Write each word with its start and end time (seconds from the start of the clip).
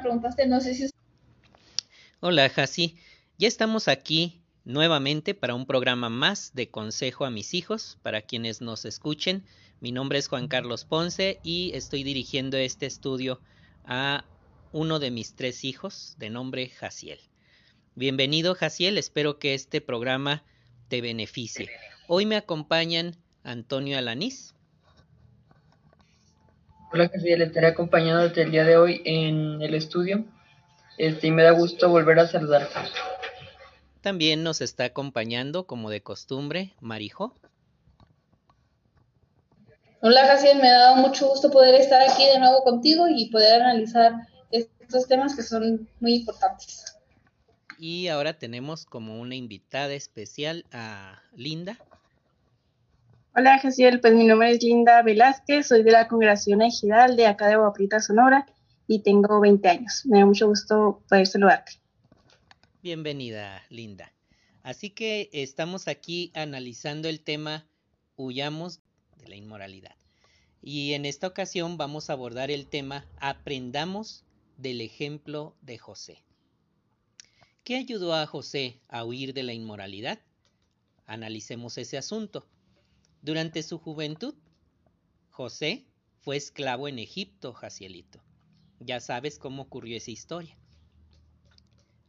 preguntaste, 0.00 0.46
no 0.46 0.60
sé 0.60 0.74
si... 0.74 0.90
Hola, 2.20 2.48
Jasi. 2.48 2.96
Ya 3.38 3.48
estamos 3.48 3.88
aquí 3.88 4.42
nuevamente 4.64 5.34
para 5.34 5.54
un 5.54 5.66
programa 5.66 6.08
más 6.08 6.54
de 6.54 6.70
Consejo 6.70 7.24
a 7.24 7.30
mis 7.30 7.54
hijos. 7.54 7.98
Para 8.02 8.22
quienes 8.22 8.60
nos 8.60 8.84
escuchen, 8.84 9.44
mi 9.80 9.92
nombre 9.92 10.18
es 10.18 10.28
Juan 10.28 10.48
Carlos 10.48 10.84
Ponce 10.84 11.40
y 11.42 11.72
estoy 11.74 12.02
dirigiendo 12.02 12.56
este 12.56 12.86
estudio 12.86 13.40
a 13.84 14.24
uno 14.72 14.98
de 14.98 15.10
mis 15.10 15.34
tres 15.34 15.64
hijos 15.64 16.14
de 16.18 16.30
nombre 16.30 16.68
Jaciel. 16.68 17.20
Bienvenido, 17.94 18.54
Jaciel. 18.54 18.98
Espero 18.98 19.38
que 19.38 19.54
este 19.54 19.80
programa 19.80 20.44
te 20.88 21.00
beneficie. 21.00 21.70
Hoy 22.06 22.26
me 22.26 22.36
acompañan 22.36 23.16
Antonio 23.42 23.96
Alanís. 23.96 24.54
Hola, 26.92 27.08
Jaciel. 27.08 27.42
Estaré 27.42 27.68
acompañándote 27.68 28.42
el 28.42 28.50
día 28.50 28.64
de 28.64 28.76
hoy 28.76 29.00
en 29.04 29.62
el 29.62 29.74
estudio. 29.74 30.24
Este, 30.98 31.28
y 31.28 31.30
me 31.30 31.44
da 31.44 31.52
gusto 31.52 31.88
volver 31.88 32.18
a 32.18 32.26
saludarte. 32.26 32.74
También 34.00 34.42
nos 34.42 34.60
está 34.60 34.86
acompañando, 34.86 35.68
como 35.68 35.88
de 35.88 36.02
costumbre, 36.02 36.74
Marijo. 36.80 37.36
Hola, 40.02 40.26
Jaciel. 40.26 40.58
Me 40.60 40.68
ha 40.68 40.78
dado 40.78 40.96
mucho 40.96 41.28
gusto 41.28 41.48
poder 41.52 41.76
estar 41.76 42.02
aquí 42.02 42.26
de 42.26 42.40
nuevo 42.40 42.64
contigo 42.64 43.06
y 43.08 43.30
poder 43.30 43.62
analizar 43.62 44.12
estos 44.50 45.06
temas 45.06 45.36
que 45.36 45.44
son 45.44 45.88
muy 46.00 46.14
importantes. 46.16 46.96
Y 47.78 48.08
ahora 48.08 48.36
tenemos 48.36 48.84
como 48.84 49.20
una 49.20 49.36
invitada 49.36 49.92
especial 49.94 50.66
a 50.72 51.22
Linda. 51.36 51.78
Hola, 53.32 53.60
Jaciel. 53.60 54.00
Pues 54.00 54.12
mi 54.14 54.24
nombre 54.24 54.50
es 54.50 54.60
Linda 54.60 55.02
Velázquez, 55.02 55.68
soy 55.68 55.84
de 55.84 55.92
la 55.92 56.08
Congregación 56.08 56.62
Ejidal 56.62 57.14
de 57.14 57.28
acá 57.28 57.46
de 57.46 57.56
Guaprita, 57.56 58.00
Sonora, 58.00 58.44
y 58.88 59.04
tengo 59.04 59.38
20 59.38 59.68
años. 59.68 60.02
Me 60.06 60.18
da 60.18 60.26
mucho 60.26 60.48
gusto 60.48 61.04
poder 61.08 61.28
saludarte. 61.28 61.74
Bienvenida, 62.82 63.62
Linda. 63.68 64.12
Así 64.64 64.90
que 64.90 65.30
estamos 65.32 65.86
aquí 65.86 66.32
analizando 66.34 67.08
el 67.08 67.20
tema 67.20 67.68
Huyamos 68.16 68.80
de 69.16 69.28
la 69.28 69.36
inmoralidad. 69.36 69.94
Y 70.60 70.94
en 70.94 71.06
esta 71.06 71.28
ocasión 71.28 71.76
vamos 71.76 72.10
a 72.10 72.14
abordar 72.14 72.50
el 72.50 72.66
tema 72.66 73.06
Aprendamos 73.20 74.24
del 74.56 74.80
ejemplo 74.80 75.54
de 75.62 75.78
José. 75.78 76.24
¿Qué 77.62 77.76
ayudó 77.76 78.12
a 78.12 78.26
José 78.26 78.80
a 78.88 79.04
huir 79.04 79.34
de 79.34 79.44
la 79.44 79.52
inmoralidad? 79.52 80.18
Analicemos 81.06 81.78
ese 81.78 81.96
asunto. 81.96 82.44
Durante 83.22 83.62
su 83.62 83.78
juventud, 83.78 84.34
José 85.30 85.84
fue 86.20 86.36
esclavo 86.36 86.88
en 86.88 86.98
Egipto, 86.98 87.52
Jacielito. 87.52 88.22
Ya 88.78 88.98
sabes 89.00 89.38
cómo 89.38 89.62
ocurrió 89.62 89.96
esa 89.96 90.10
historia. 90.10 90.56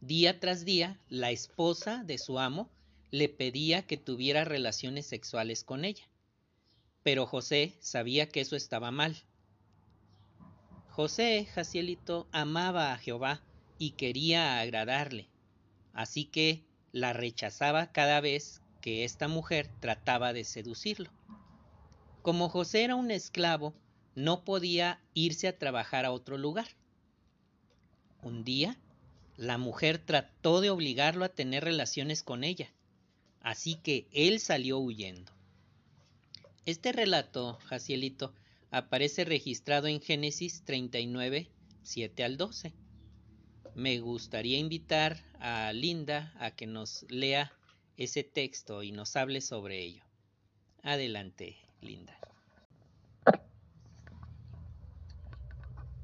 Día 0.00 0.40
tras 0.40 0.64
día, 0.64 0.98
la 1.08 1.30
esposa 1.30 2.02
de 2.02 2.16
su 2.16 2.38
amo 2.38 2.70
le 3.10 3.28
pedía 3.28 3.86
que 3.86 3.98
tuviera 3.98 4.44
relaciones 4.44 5.06
sexuales 5.06 5.64
con 5.64 5.84
ella. 5.84 6.08
Pero 7.02 7.26
José 7.26 7.76
sabía 7.80 8.28
que 8.28 8.40
eso 8.40 8.56
estaba 8.56 8.90
mal. 8.90 9.16
José, 10.88 11.46
Jacielito, 11.54 12.26
amaba 12.32 12.92
a 12.92 12.98
Jehová 12.98 13.42
y 13.78 13.92
quería 13.92 14.60
agradarle, 14.60 15.28
así 15.92 16.24
que 16.24 16.64
la 16.92 17.12
rechazaba 17.12 17.92
cada 17.92 18.20
vez 18.20 18.61
que 18.82 19.04
esta 19.04 19.28
mujer 19.28 19.70
trataba 19.80 20.34
de 20.34 20.44
seducirlo. 20.44 21.10
Como 22.20 22.50
José 22.50 22.84
era 22.84 22.96
un 22.96 23.10
esclavo, 23.10 23.72
no 24.14 24.44
podía 24.44 25.00
irse 25.14 25.48
a 25.48 25.58
trabajar 25.58 26.04
a 26.04 26.12
otro 26.12 26.36
lugar. 26.36 26.68
Un 28.22 28.44
día, 28.44 28.78
la 29.38 29.56
mujer 29.56 29.98
trató 29.98 30.60
de 30.60 30.68
obligarlo 30.68 31.24
a 31.24 31.30
tener 31.30 31.64
relaciones 31.64 32.22
con 32.22 32.44
ella, 32.44 32.70
así 33.40 33.76
que 33.76 34.06
él 34.12 34.38
salió 34.38 34.78
huyendo. 34.78 35.32
Este 36.66 36.92
relato, 36.92 37.58
Jacielito, 37.64 38.34
aparece 38.70 39.24
registrado 39.24 39.86
en 39.86 40.00
Génesis 40.00 40.62
39, 40.64 41.48
7 41.82 42.24
al 42.24 42.36
12. 42.36 42.72
Me 43.74 43.98
gustaría 44.00 44.58
invitar 44.58 45.24
a 45.40 45.72
Linda 45.72 46.34
a 46.38 46.50
que 46.50 46.66
nos 46.66 47.04
lea 47.08 47.52
ese 47.96 48.24
texto 48.24 48.82
y 48.82 48.92
nos 48.92 49.16
hable 49.16 49.40
sobre 49.40 49.80
ello. 49.80 50.02
Adelante, 50.82 51.56
Linda. 51.80 52.12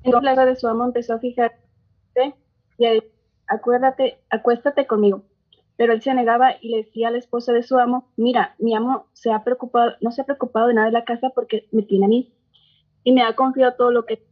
En 0.05 0.13
la 0.25 0.47
de 0.47 0.57
su 0.57 0.69
amo 0.69 0.85
empezó 0.85 1.15
a 1.15 1.19
fijarse 1.19 1.59
y 2.79 2.85
a 2.87 2.93
decir, 2.93 3.13
acuérdate, 3.47 4.19
acuéstate 4.31 4.87
conmigo. 4.87 5.25
Pero 5.77 5.93
él 5.93 6.03
se 6.03 6.15
negaba 6.15 6.55
y 6.61 6.71
le 6.71 6.77
decía 6.79 7.09
a 7.09 7.11
la 7.11 7.19
esposa 7.19 7.53
de 7.53 7.63
su 7.63 7.79
amo, 7.79 8.09
mira, 8.17 8.55
mi 8.59 8.75
amo 8.75 9.07
se 9.13 9.33
ha 9.33 9.45
preocupado, 9.45 9.93
no 10.01 10.11
se 10.11 10.23
ha 10.23 10.25
preocupado 10.25 10.69
de 10.69 10.75
nada 10.75 10.87
de 10.87 10.93
la 10.93 11.05
casa 11.05 11.31
porque 11.35 11.69
me 11.73 11.83
tiene 11.83 12.07
a 12.07 12.09
mí 12.09 12.33
y 13.05 13.13
me 13.13 13.23
ha 13.23 13.35
confiado 13.35 13.75
todo 13.75 13.91
lo 13.91 14.05
que 14.07 14.25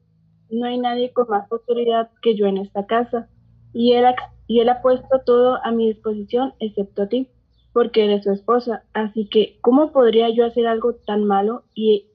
no 0.50 0.66
hay 0.66 0.78
nadie 0.78 1.12
con 1.12 1.28
más 1.28 1.50
autoridad 1.50 2.11
que 2.22 2.37
yo 2.37 2.47
en 2.47 2.59
esta 2.59 2.87
casa 2.87 3.28
y 3.72 3.93
él, 3.93 4.06
y 4.47 4.61
él 4.61 4.69
ha 4.69 4.83
puesto 4.83 5.21
todo 5.25 5.59
a 5.65 5.71
mi 5.72 5.89
disposición 5.89 6.55
excepto 6.59 7.03
a 7.03 7.09
ti 7.09 7.28
porque 7.77 8.07
eres 8.07 8.25
su 8.25 8.33
esposa. 8.33 8.85
Así 8.95 9.29
que, 9.29 9.59
¿cómo 9.61 9.93
podría 9.93 10.31
yo 10.31 10.47
hacer 10.47 10.67
algo 10.67 10.95
tan 10.95 11.25
malo 11.25 11.65
y, 11.75 12.07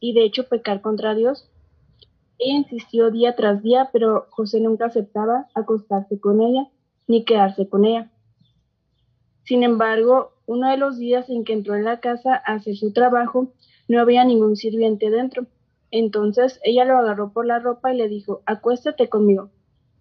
y 0.00 0.14
de 0.14 0.24
hecho 0.24 0.48
pecar 0.48 0.80
contra 0.80 1.14
Dios? 1.14 1.50
Ella 2.38 2.54
insistió 2.54 3.10
día 3.10 3.36
tras 3.36 3.62
día, 3.62 3.90
pero 3.92 4.26
José 4.30 4.62
nunca 4.62 4.86
aceptaba 4.86 5.48
acostarse 5.54 6.18
con 6.18 6.40
ella 6.40 6.66
ni 7.06 7.26
quedarse 7.26 7.68
con 7.68 7.84
ella. 7.84 8.10
Sin 9.44 9.64
embargo, 9.64 10.32
uno 10.46 10.70
de 10.70 10.78
los 10.78 10.96
días 10.96 11.28
en 11.28 11.44
que 11.44 11.52
entró 11.52 11.74
en 11.74 11.84
la 11.84 12.00
casa 12.00 12.42
a 12.46 12.54
hacer 12.54 12.74
su 12.74 12.94
trabajo, 12.94 13.52
no 13.86 14.00
había 14.00 14.24
ningún 14.24 14.56
sirviente 14.56 15.10
dentro. 15.10 15.44
Entonces 15.90 16.58
ella 16.62 16.86
lo 16.86 16.96
agarró 16.96 17.34
por 17.34 17.44
la 17.44 17.58
ropa 17.58 17.92
y 17.92 17.98
le 17.98 18.08
dijo, 18.08 18.40
acuéstate 18.46 19.10
conmigo. 19.10 19.50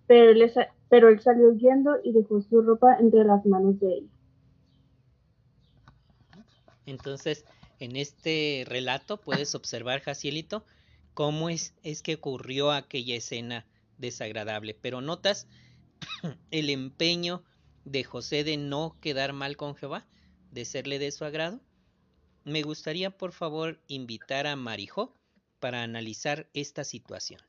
Pero 0.07 0.31
él, 0.31 0.49
pero 0.87 1.09
él 1.09 1.19
salió 1.19 1.49
huyendo 1.49 1.97
y 2.01 2.13
dejó 2.13 2.41
su 2.43 2.61
ropa 2.61 2.95
entre 2.97 3.25
las 3.25 3.45
manos 3.45 3.77
de 3.81 3.93
ella. 3.93 4.16
Entonces, 6.87 7.45
en 7.79 7.95
este 7.95 8.63
relato 8.65 9.21
puedes 9.21 9.53
observar, 9.53 10.01
Jacielito, 10.01 10.65
cómo 11.13 11.49
es, 11.49 11.75
es 11.83 12.01
que 12.01 12.15
ocurrió 12.15 12.71
aquella 12.71 13.15
escena 13.15 13.67
desagradable. 13.97 14.73
Pero 14.73 15.01
notas 15.01 15.47
el 16.51 16.69
empeño 16.71 17.43
de 17.85 18.03
José 18.03 18.43
de 18.43 18.57
no 18.57 18.97
quedar 19.01 19.33
mal 19.33 19.57
con 19.57 19.75
Jehová, 19.75 20.07
de 20.51 20.65
serle 20.65 20.97
de 20.97 21.11
su 21.11 21.25
agrado. 21.25 21.59
Me 22.43 22.61
gustaría, 22.61 23.11
por 23.11 23.33
favor, 23.33 23.81
invitar 23.87 24.47
a 24.47 24.55
Marijo 24.55 25.13
para 25.59 25.83
analizar 25.83 26.49
esta 26.53 26.83
situación. 26.83 27.41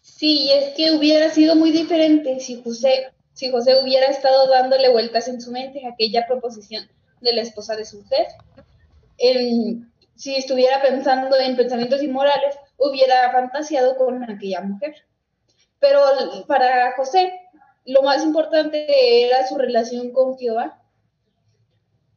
Sí, 0.00 0.50
es 0.52 0.74
que 0.74 0.92
hubiera 0.92 1.30
sido 1.30 1.54
muy 1.54 1.70
diferente 1.70 2.40
si 2.40 2.62
José 2.62 3.12
si 3.34 3.50
José 3.50 3.82
hubiera 3.82 4.06
estado 4.06 4.48
dándole 4.48 4.88
vueltas 4.88 5.28
en 5.28 5.40
su 5.40 5.50
mente 5.50 5.84
a 5.84 5.90
aquella 5.90 6.26
proposición 6.26 6.88
de 7.20 7.32
la 7.34 7.42
esposa 7.42 7.76
de 7.76 7.84
su 7.84 8.00
mujer. 8.00 8.26
si 10.16 10.36
estuviera 10.36 10.80
pensando 10.80 11.36
en 11.36 11.56
pensamientos 11.56 12.02
inmorales, 12.02 12.54
hubiera 12.78 13.32
fantaseado 13.32 13.96
con 13.96 14.22
aquella 14.30 14.60
mujer. 14.60 14.94
Pero 15.80 16.00
para 16.46 16.94
José, 16.96 17.32
lo 17.84 18.02
más 18.02 18.22
importante 18.22 19.26
era 19.26 19.46
su 19.46 19.58
relación 19.58 20.12
con 20.12 20.38
Jehová. 20.38 20.80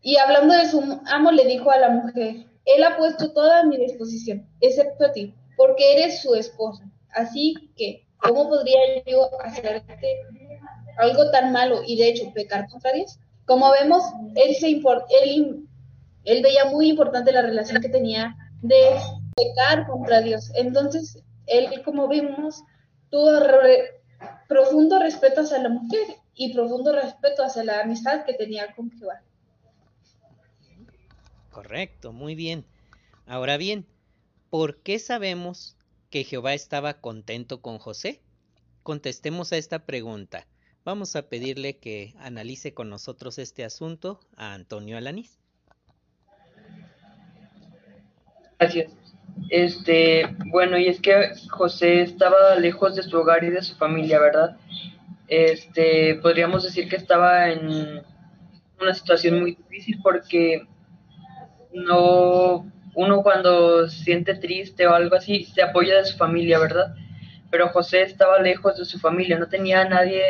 Y 0.01 0.17
hablando 0.17 0.53
de 0.53 0.69
su 0.69 1.01
amo, 1.07 1.31
le 1.31 1.45
dijo 1.45 1.71
a 1.71 1.79
la 1.79 1.89
mujer, 1.89 2.45
Él 2.65 2.83
ha 2.83 2.95
puesto 2.95 3.33
toda 3.33 3.63
mi 3.63 3.77
disposición, 3.77 4.47
excepto 4.61 5.05
a 5.05 5.11
ti, 5.11 5.33
porque 5.57 5.93
eres 5.93 6.21
su 6.21 6.35
esposa. 6.35 6.83
Así 7.09 7.55
que, 7.75 8.07
¿cómo 8.17 8.47
podría 8.47 8.79
yo 9.05 9.29
hacerte 9.41 9.95
algo 10.97 11.31
tan 11.31 11.51
malo 11.51 11.81
y 11.85 11.97
de 11.97 12.09
hecho 12.09 12.31
pecar 12.33 12.67
contra 12.69 12.91
Dios. 12.91 13.19
Como 13.45 13.71
vemos, 13.71 14.03
él, 14.35 14.55
se 14.55 14.69
él, 14.69 15.67
él 16.25 16.43
veía 16.43 16.65
muy 16.65 16.89
importante 16.89 17.31
la 17.31 17.41
relación 17.41 17.81
que 17.81 17.89
tenía 17.89 18.35
de 18.61 18.97
pecar 19.35 19.87
contra 19.87 20.21
Dios. 20.21 20.51
Entonces, 20.55 21.23
él, 21.45 21.81
como 21.83 22.07
vimos, 22.07 22.63
tuvo 23.09 23.31
profundo 24.47 24.99
respeto 24.99 25.41
hacia 25.41 25.59
la 25.59 25.69
mujer 25.69 26.17
y 26.35 26.53
profundo 26.53 26.93
respeto 26.93 27.43
hacia 27.43 27.63
la 27.63 27.81
amistad 27.81 28.25
que 28.25 28.33
tenía 28.33 28.73
con 28.75 28.91
Jehová. 28.91 29.21
Correcto, 31.51 32.11
muy 32.11 32.35
bien. 32.35 32.65
Ahora 33.25 33.57
bien, 33.57 33.85
¿por 34.49 34.77
qué 34.81 34.99
sabemos 34.99 35.75
que 36.09 36.23
Jehová 36.23 36.53
estaba 36.53 37.01
contento 37.01 37.61
con 37.61 37.79
José? 37.79 38.21
Contestemos 38.83 39.51
a 39.51 39.57
esta 39.57 39.79
pregunta. 39.79 40.45
Vamos 40.87 41.17
a 41.17 41.23
pedirle 41.23 41.75
que 41.75 42.13
analice 42.17 42.73
con 42.73 42.89
nosotros 42.89 43.39
este 43.39 43.65
asunto 43.65 44.21
a 44.37 44.53
Antonio 44.53 44.97
Alanís. 44.97 45.37
Gracias. 48.57 48.93
Este, 49.49 50.33
bueno, 50.45 50.77
y 50.77 50.87
es 50.87 51.01
que 51.01 51.33
José 51.49 52.03
estaba 52.03 52.55
lejos 52.55 52.95
de 52.95 53.03
su 53.03 53.17
hogar 53.17 53.43
y 53.43 53.49
de 53.49 53.63
su 53.63 53.75
familia, 53.75 54.17
¿verdad? 54.21 54.55
Este, 55.27 56.15
podríamos 56.21 56.63
decir 56.63 56.87
que 56.87 56.95
estaba 56.95 57.49
en 57.49 58.01
una 58.79 58.93
situación 58.93 59.41
muy 59.41 59.55
difícil 59.55 59.99
porque 60.01 60.65
no 61.73 62.65
uno 62.95 63.23
cuando 63.23 63.89
siente 63.89 64.35
triste 64.35 64.87
o 64.87 64.93
algo 64.93 65.17
así 65.17 65.43
se 65.43 65.63
apoya 65.63 65.97
de 65.97 66.05
su 66.05 66.15
familia, 66.15 66.59
¿verdad? 66.59 66.95
Pero 67.51 67.67
José 67.73 68.03
estaba 68.03 68.39
lejos 68.39 68.77
de 68.77 68.85
su 68.85 68.97
familia, 68.99 69.37
no 69.37 69.49
tenía 69.49 69.83
nadie 69.83 70.23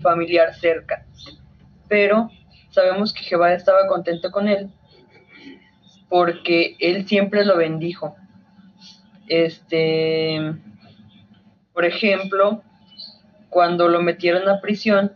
familiar 0.00 0.54
cerca. 0.54 1.06
Pero 1.88 2.30
sabemos 2.70 3.12
que 3.12 3.22
Jehová 3.22 3.54
estaba 3.54 3.86
contento 3.86 4.30
con 4.30 4.48
él 4.48 4.70
porque 6.08 6.76
él 6.80 7.06
siempre 7.06 7.44
lo 7.44 7.56
bendijo. 7.56 8.16
Este, 9.28 10.54
por 11.72 11.84
ejemplo, 11.84 12.62
cuando 13.50 13.88
lo 13.88 14.02
metieron 14.02 14.48
a 14.48 14.60
prisión, 14.60 15.12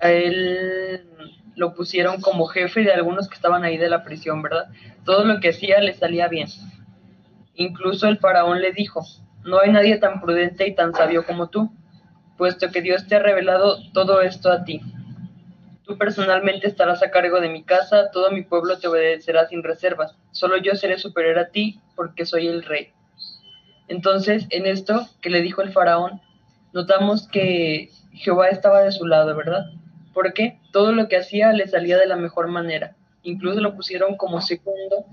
a 0.00 0.10
él 0.10 1.08
lo 1.56 1.74
pusieron 1.74 2.20
como 2.20 2.46
jefe 2.46 2.82
de 2.82 2.92
algunos 2.92 3.28
que 3.28 3.34
estaban 3.34 3.64
ahí 3.64 3.78
de 3.78 3.88
la 3.88 4.04
prisión, 4.04 4.42
¿verdad? 4.42 4.68
Todo 5.04 5.24
lo 5.24 5.40
que 5.40 5.48
hacía 5.48 5.80
le 5.80 5.94
salía 5.94 6.28
bien. 6.28 6.48
Incluso 7.54 8.06
el 8.08 8.18
faraón 8.18 8.60
le 8.60 8.72
dijo, 8.72 9.04
no 9.44 9.60
hay 9.60 9.72
nadie 9.72 9.96
tan 9.96 10.20
prudente 10.20 10.66
y 10.66 10.74
tan 10.74 10.94
sabio 10.94 11.24
como 11.24 11.48
tú, 11.48 11.72
puesto 12.36 12.70
que 12.70 12.82
Dios 12.82 13.06
te 13.06 13.16
ha 13.16 13.18
revelado 13.20 13.78
todo 13.92 14.20
esto 14.20 14.50
a 14.50 14.64
ti. 14.64 14.80
Tú 15.84 15.96
personalmente 15.96 16.66
estarás 16.66 17.02
a 17.02 17.10
cargo 17.10 17.40
de 17.40 17.48
mi 17.48 17.62
casa, 17.62 18.10
todo 18.10 18.30
mi 18.30 18.42
pueblo 18.42 18.78
te 18.78 18.88
obedecerá 18.88 19.46
sin 19.46 19.62
reservas. 19.62 20.16
Solo 20.32 20.56
yo 20.56 20.74
seré 20.74 20.98
superior 20.98 21.38
a 21.38 21.50
ti 21.50 21.80
porque 21.94 22.26
soy 22.26 22.48
el 22.48 22.64
rey. 22.64 22.92
Entonces, 23.88 24.46
en 24.50 24.66
esto 24.66 25.08
que 25.20 25.30
le 25.30 25.42
dijo 25.42 25.62
el 25.62 25.72
faraón, 25.72 26.20
notamos 26.72 27.28
que 27.28 27.90
Jehová 28.12 28.48
estaba 28.48 28.82
de 28.82 28.90
su 28.90 29.06
lado, 29.06 29.36
¿verdad? 29.36 29.66
Porque 30.12 30.58
todo 30.72 30.92
lo 30.92 31.08
que 31.08 31.18
hacía 31.18 31.52
le 31.52 31.68
salía 31.68 31.98
de 31.98 32.06
la 32.06 32.16
mejor 32.16 32.48
manera. 32.48 32.96
Incluso 33.22 33.60
lo 33.60 33.76
pusieron 33.76 34.16
como 34.16 34.40
segundo 34.40 35.04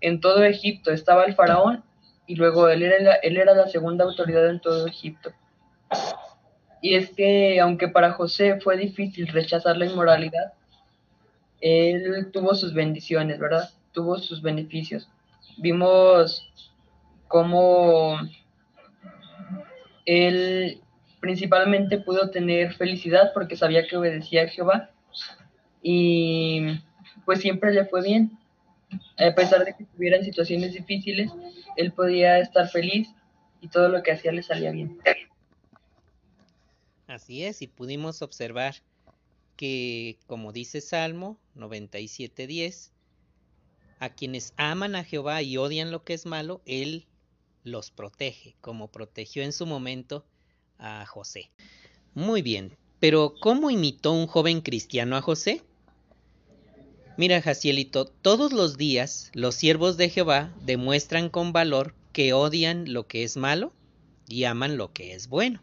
en 0.00 0.20
todo 0.20 0.44
Egipto. 0.44 0.92
Estaba 0.92 1.24
el 1.24 1.34
faraón 1.34 1.84
y 2.26 2.36
luego 2.36 2.68
él 2.68 2.82
era, 2.82 3.16
él 3.16 3.36
era 3.36 3.54
la 3.54 3.66
segunda 3.68 4.04
autoridad 4.04 4.48
en 4.48 4.60
todo 4.60 4.86
Egipto. 4.86 5.32
Y 6.82 6.96
es 6.96 7.10
que 7.10 7.60
aunque 7.60 7.88
para 7.88 8.12
José 8.12 8.60
fue 8.60 8.76
difícil 8.76 9.28
rechazar 9.28 9.76
la 9.76 9.86
inmoralidad, 9.86 10.52
él 11.60 12.28
tuvo 12.32 12.56
sus 12.56 12.74
bendiciones, 12.74 13.38
¿verdad? 13.38 13.70
Tuvo 13.92 14.18
sus 14.18 14.42
beneficios. 14.42 15.08
Vimos 15.58 16.50
cómo 17.28 18.18
él 20.04 20.80
principalmente 21.20 21.98
pudo 21.98 22.30
tener 22.30 22.74
felicidad 22.74 23.30
porque 23.32 23.56
sabía 23.56 23.86
que 23.86 23.96
obedecía 23.96 24.42
a 24.42 24.48
Jehová 24.48 24.90
y 25.82 26.80
pues 27.24 27.40
siempre 27.40 27.72
le 27.72 27.84
fue 27.84 28.02
bien. 28.02 28.36
A 29.18 29.32
pesar 29.34 29.64
de 29.64 29.74
que 29.74 29.84
estuviera 29.84 30.16
en 30.16 30.24
situaciones 30.24 30.72
difíciles, 30.72 31.30
él 31.76 31.92
podía 31.92 32.38
estar 32.40 32.68
feliz 32.68 33.08
y 33.60 33.68
todo 33.68 33.88
lo 33.88 34.02
que 34.02 34.10
hacía 34.10 34.32
le 34.32 34.42
salía 34.42 34.72
bien. 34.72 34.98
Así 37.12 37.44
es, 37.44 37.60
y 37.60 37.66
pudimos 37.66 38.22
observar 38.22 38.76
que, 39.56 40.18
como 40.26 40.50
dice 40.50 40.80
Salmo 40.80 41.38
97.10, 41.56 42.90
a 43.98 44.14
quienes 44.14 44.54
aman 44.56 44.96
a 44.96 45.04
Jehová 45.04 45.42
y 45.42 45.58
odian 45.58 45.90
lo 45.90 46.04
que 46.04 46.14
es 46.14 46.24
malo, 46.24 46.62
Él 46.64 47.06
los 47.64 47.90
protege, 47.90 48.56
como 48.62 48.90
protegió 48.90 49.42
en 49.42 49.52
su 49.52 49.66
momento 49.66 50.24
a 50.78 51.04
José. 51.04 51.50
Muy 52.14 52.40
bien, 52.40 52.78
pero 52.98 53.34
¿cómo 53.42 53.70
imitó 53.70 54.12
un 54.12 54.26
joven 54.26 54.62
cristiano 54.62 55.14
a 55.14 55.20
José? 55.20 55.60
Mira, 57.18 57.42
Jacielito, 57.42 58.06
todos 58.06 58.54
los 58.54 58.78
días 58.78 59.30
los 59.34 59.54
siervos 59.54 59.98
de 59.98 60.08
Jehová 60.08 60.54
demuestran 60.64 61.28
con 61.28 61.52
valor 61.52 61.94
que 62.14 62.32
odian 62.32 62.90
lo 62.90 63.06
que 63.06 63.22
es 63.22 63.36
malo 63.36 63.74
y 64.26 64.44
aman 64.44 64.78
lo 64.78 64.94
que 64.94 65.12
es 65.12 65.28
bueno. 65.28 65.62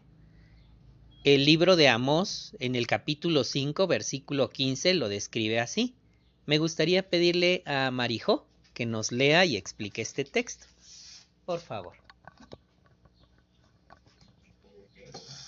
El 1.22 1.44
libro 1.44 1.76
de 1.76 1.88
Amós, 1.88 2.56
en 2.60 2.74
el 2.74 2.86
capítulo 2.86 3.44
5, 3.44 3.86
versículo 3.86 4.48
15, 4.48 4.94
lo 4.94 5.10
describe 5.10 5.60
así. 5.60 5.94
Me 6.46 6.56
gustaría 6.56 7.10
pedirle 7.10 7.62
a 7.66 7.90
Marijó 7.90 8.46
que 8.72 8.86
nos 8.86 9.12
lea 9.12 9.44
y 9.44 9.58
explique 9.58 10.00
este 10.00 10.24
texto. 10.24 10.64
Por 11.44 11.60
favor. 11.60 11.92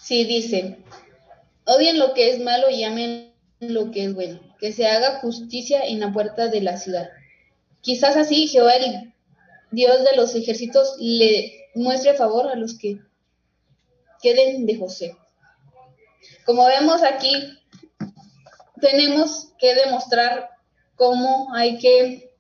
Sí, 0.03 0.25
dice, 0.25 0.77
odien 1.65 1.99
lo 1.99 2.13
que 2.13 2.29
es 2.29 2.41
malo 2.41 2.69
y 2.69 2.85
amen 2.85 3.33
lo 3.61 3.91
que 3.91 4.05
es 4.05 4.15
bueno, 4.15 4.41
que 4.61 4.73
se 4.73 4.87
haga 4.87 5.21
justicia 5.21 5.81
en 5.87 6.01
la 6.01 6.13
puerta 6.13 6.49
de 6.49 6.61
la 6.61 6.77
ciudad. 6.77 7.09
Quizás 7.81 8.17
así 8.17 8.47
Jehová, 8.47 8.75
el 8.75 9.15
Dios 9.71 10.05
de 10.05 10.17
los 10.17 10.35
ejércitos, 10.35 10.97
le 10.99 11.71
muestre 11.75 12.13
favor 12.13 12.49
a 12.49 12.57
los 12.57 12.77
que 12.77 12.99
queden 14.21 14.67
de 14.67 14.77
José. 14.77 15.17
Como 16.44 16.67
vemos 16.67 17.02
aquí, 17.02 17.58
tenemos 18.81 19.52
que 19.58 19.75
demostrar 19.75 20.50
cómo 20.96 21.55
hay 21.55 21.79
que 21.79 22.34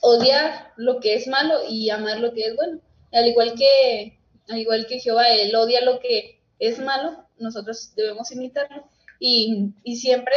odiar 0.00 0.72
lo 0.76 1.00
que 1.00 1.14
es 1.14 1.26
malo 1.26 1.60
y 1.68 1.90
amar 1.90 2.20
lo 2.20 2.32
que 2.32 2.46
es 2.46 2.56
bueno. 2.56 2.80
Al 3.12 3.26
igual 3.26 3.54
que, 3.56 4.18
al 4.48 4.58
igual 4.58 4.86
que 4.86 5.00
Jehová, 5.00 5.28
él 5.30 5.54
odia 5.54 5.82
lo 5.82 6.00
que 6.00 6.40
es 6.58 6.78
malo, 6.78 7.26
nosotros 7.38 7.94
debemos 7.94 8.32
imitarlo 8.32 8.88
y, 9.20 9.74
y 9.84 9.96
siempre 9.96 10.34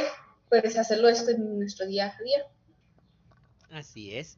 pues 0.50 0.78
hacerlo 0.78 1.10
esto 1.10 1.32
en 1.32 1.60
nuestro 1.60 1.86
día 1.86 2.16
a 2.18 2.24
día. 2.24 2.46
Así 3.70 4.16
es. 4.16 4.38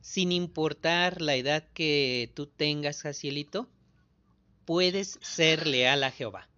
Sin 0.00 0.32
importar 0.32 1.22
la 1.22 1.36
edad 1.36 1.64
que 1.72 2.32
tú 2.34 2.46
tengas, 2.46 3.02
Jacielito, 3.02 3.68
puedes 4.64 5.18
ser 5.22 5.66
leal 5.66 6.02
a 6.02 6.10
Jehová. 6.10 6.49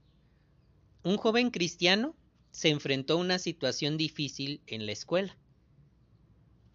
Un 1.05 1.17
joven 1.17 1.51
cristiano 1.51 2.15
se 2.53 2.69
enfrentó 2.69 3.15
a 3.15 3.17
una 3.17 3.41
situación 3.41 3.97
difícil 3.97 4.61
en 4.69 4.87
la 4.87 4.93
escuela. 4.93 5.37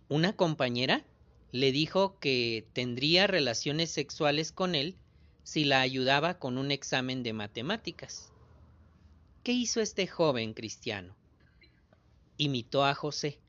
Una 0.10 0.34
compañera 0.36 1.06
le 1.54 1.72
dijo 1.72 2.20
que 2.20 2.68
tendría 2.74 3.28
relaciones 3.28 3.90
sexuales 3.90 4.52
con 4.52 4.76
él 4.76 4.98
si 5.44 5.64
la 5.64 5.80
ayudaba 5.80 6.40
con 6.40 6.58
un 6.58 6.72
examen 6.72 7.24
de 7.24 7.32
matemáticas. 7.32 8.34
¿Qué 9.44 9.54
hizo 9.54 9.80
este 9.80 10.08
joven 10.08 10.54
cristiano? 10.54 11.16
Imitó 12.36 12.84
a 12.84 12.94
José. 12.96 13.40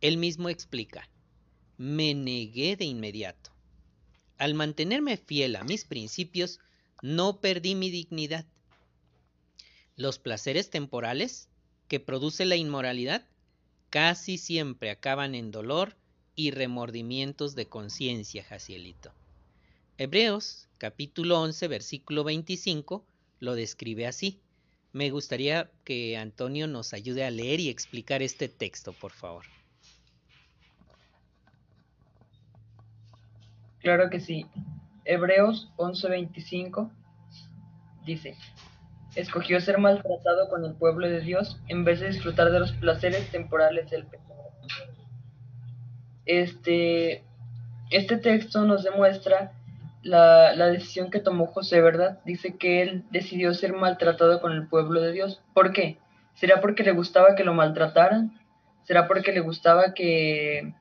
Él 0.00 0.16
mismo 0.16 0.48
explica, 0.48 1.08
me 1.76 2.12
negué 2.12 2.74
de 2.74 2.86
inmediato. 2.86 3.52
Al 4.36 4.54
mantenerme 4.54 5.16
fiel 5.16 5.54
a 5.54 5.62
mis 5.62 5.84
principios, 5.84 6.58
no 7.02 7.40
perdí 7.40 7.76
mi 7.76 7.90
dignidad 7.90 8.46
los 9.96 10.18
placeres 10.18 10.70
temporales 10.70 11.48
que 11.88 12.00
produce 12.00 12.44
la 12.44 12.56
inmoralidad 12.56 13.26
casi 13.90 14.38
siempre 14.38 14.90
acaban 14.90 15.34
en 15.34 15.50
dolor 15.50 15.96
y 16.34 16.50
remordimientos 16.50 17.54
de 17.54 17.66
conciencia, 17.66 18.42
Jacielito. 18.42 19.12
Hebreos 19.98 20.68
capítulo 20.78 21.40
11 21.40 21.68
versículo 21.68 22.24
25 22.24 23.04
lo 23.40 23.54
describe 23.54 24.06
así. 24.06 24.40
Me 24.92 25.10
gustaría 25.10 25.70
que 25.84 26.16
Antonio 26.16 26.66
nos 26.66 26.92
ayude 26.92 27.24
a 27.24 27.30
leer 27.30 27.60
y 27.60 27.68
explicar 27.68 28.22
este 28.22 28.48
texto, 28.48 28.92
por 28.92 29.12
favor. 29.12 29.44
Claro 33.80 34.10
que 34.10 34.20
sí. 34.20 34.46
Hebreos 35.04 35.68
11:25 35.76 36.90
dice, 38.06 38.36
escogió 39.14 39.60
ser 39.60 39.78
maltratado 39.78 40.48
con 40.48 40.64
el 40.64 40.74
pueblo 40.74 41.08
de 41.08 41.20
Dios 41.20 41.60
en 41.68 41.84
vez 41.84 42.00
de 42.00 42.08
disfrutar 42.08 42.50
de 42.50 42.60
los 42.60 42.72
placeres 42.72 43.30
temporales 43.30 43.90
del 43.90 44.06
pecado. 44.06 44.50
Este, 46.24 47.24
este 47.90 48.16
texto 48.16 48.64
nos 48.64 48.84
demuestra 48.84 49.52
la, 50.02 50.54
la, 50.54 50.66
decisión 50.66 51.10
que 51.10 51.20
tomó 51.20 51.46
José, 51.46 51.80
¿verdad? 51.80 52.20
Dice 52.24 52.56
que 52.56 52.82
él 52.82 53.04
decidió 53.10 53.54
ser 53.54 53.72
maltratado 53.72 54.40
con 54.40 54.52
el 54.52 54.66
pueblo 54.66 55.00
de 55.00 55.12
Dios. 55.12 55.40
¿Por 55.54 55.72
qué? 55.72 55.98
¿Será 56.34 56.60
porque 56.60 56.82
le 56.82 56.92
gustaba 56.92 57.34
que 57.34 57.44
lo 57.44 57.54
maltrataran? 57.54 58.32
¿Será 58.84 59.06
porque 59.06 59.32
le 59.32 59.40
gustaba 59.40 59.94
que 59.94 60.74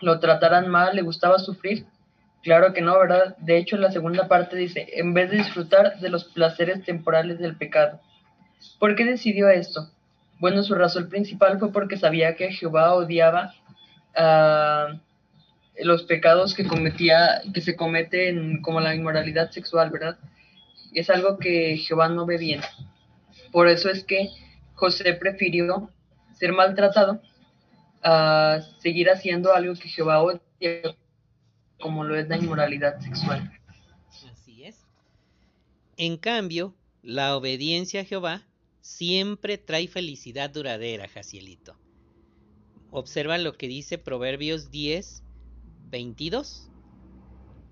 lo 0.00 0.20
trataran 0.20 0.68
mal? 0.68 0.94
¿Le 0.94 1.02
gustaba 1.02 1.38
sufrir? 1.38 1.86
Claro 2.46 2.72
que 2.72 2.80
no, 2.80 2.96
¿verdad? 2.96 3.36
De 3.38 3.58
hecho, 3.58 3.76
la 3.76 3.90
segunda 3.90 4.28
parte 4.28 4.54
dice, 4.54 4.86
en 4.92 5.14
vez 5.14 5.32
de 5.32 5.38
disfrutar 5.38 5.98
de 5.98 6.08
los 6.10 6.26
placeres 6.26 6.84
temporales 6.84 7.40
del 7.40 7.56
pecado. 7.56 8.00
¿Por 8.78 8.94
qué 8.94 9.04
decidió 9.04 9.48
esto? 9.48 9.90
Bueno, 10.38 10.62
su 10.62 10.76
razón 10.76 11.08
principal 11.08 11.58
fue 11.58 11.72
porque 11.72 11.96
sabía 11.96 12.36
que 12.36 12.52
Jehová 12.52 12.94
odiaba 12.94 13.52
a 14.14 15.00
los 15.80 16.04
pecados 16.04 16.54
que 16.54 16.68
cometía, 16.68 17.42
que 17.52 17.60
se 17.60 17.74
cometen 17.74 18.62
como 18.62 18.80
la 18.80 18.94
inmoralidad 18.94 19.50
sexual, 19.50 19.90
¿verdad? 19.90 20.16
Es 20.94 21.10
algo 21.10 21.38
que 21.38 21.76
Jehová 21.78 22.08
no 22.10 22.26
ve 22.26 22.38
bien. 22.38 22.60
Por 23.50 23.66
eso 23.66 23.90
es 23.90 24.04
que 24.04 24.28
José 24.74 25.14
prefirió 25.14 25.90
ser 26.34 26.52
maltratado 26.52 27.20
a 28.04 28.60
seguir 28.78 29.10
haciendo 29.10 29.52
algo 29.52 29.74
que 29.74 29.88
Jehová 29.88 30.22
odia, 30.22 30.40
como 31.80 32.04
lo 32.04 32.16
es 32.16 32.28
la 32.28 32.36
inmoralidad 32.36 33.00
sexual. 33.00 33.50
Así 34.30 34.64
es. 34.64 34.84
En 35.96 36.16
cambio, 36.16 36.74
la 37.02 37.36
obediencia 37.36 38.02
a 38.02 38.04
Jehová 38.04 38.42
siempre 38.80 39.58
trae 39.58 39.88
felicidad 39.88 40.50
duradera, 40.50 41.08
Jacielito. 41.08 41.76
Observa 42.90 43.36
lo 43.38 43.56
que 43.56 43.68
dice 43.68 43.98
Proverbios 43.98 44.70
10, 44.70 45.22
22. 45.90 46.70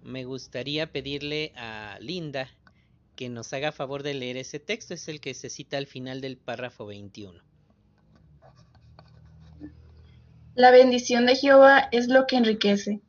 Me 0.03 0.25
gustaría 0.25 0.93
pedirle 0.93 1.53
a 1.57 1.99
Linda 2.01 2.49
que 3.17 3.29
nos 3.29 3.53
haga 3.53 3.73
favor 3.73 4.03
de 4.03 4.15
leer 4.15 4.37
ese 4.37 4.59
texto. 4.59 4.93
Es 4.95 5.09
el 5.09 5.21
que 5.21 5.35
se 5.35 5.51
cita 5.51 5.79
al 5.79 5.87
final 5.87 6.21
del 6.21 6.37
párrafo 6.37 6.87
21. 6.87 7.41
La 10.55 10.71
bendición 10.71 11.27
de 11.27 11.35
Jehová 11.37 11.89
es 11.91 12.09
lo 12.09 12.27
que 12.27 12.37
enriquece, 12.37 13.01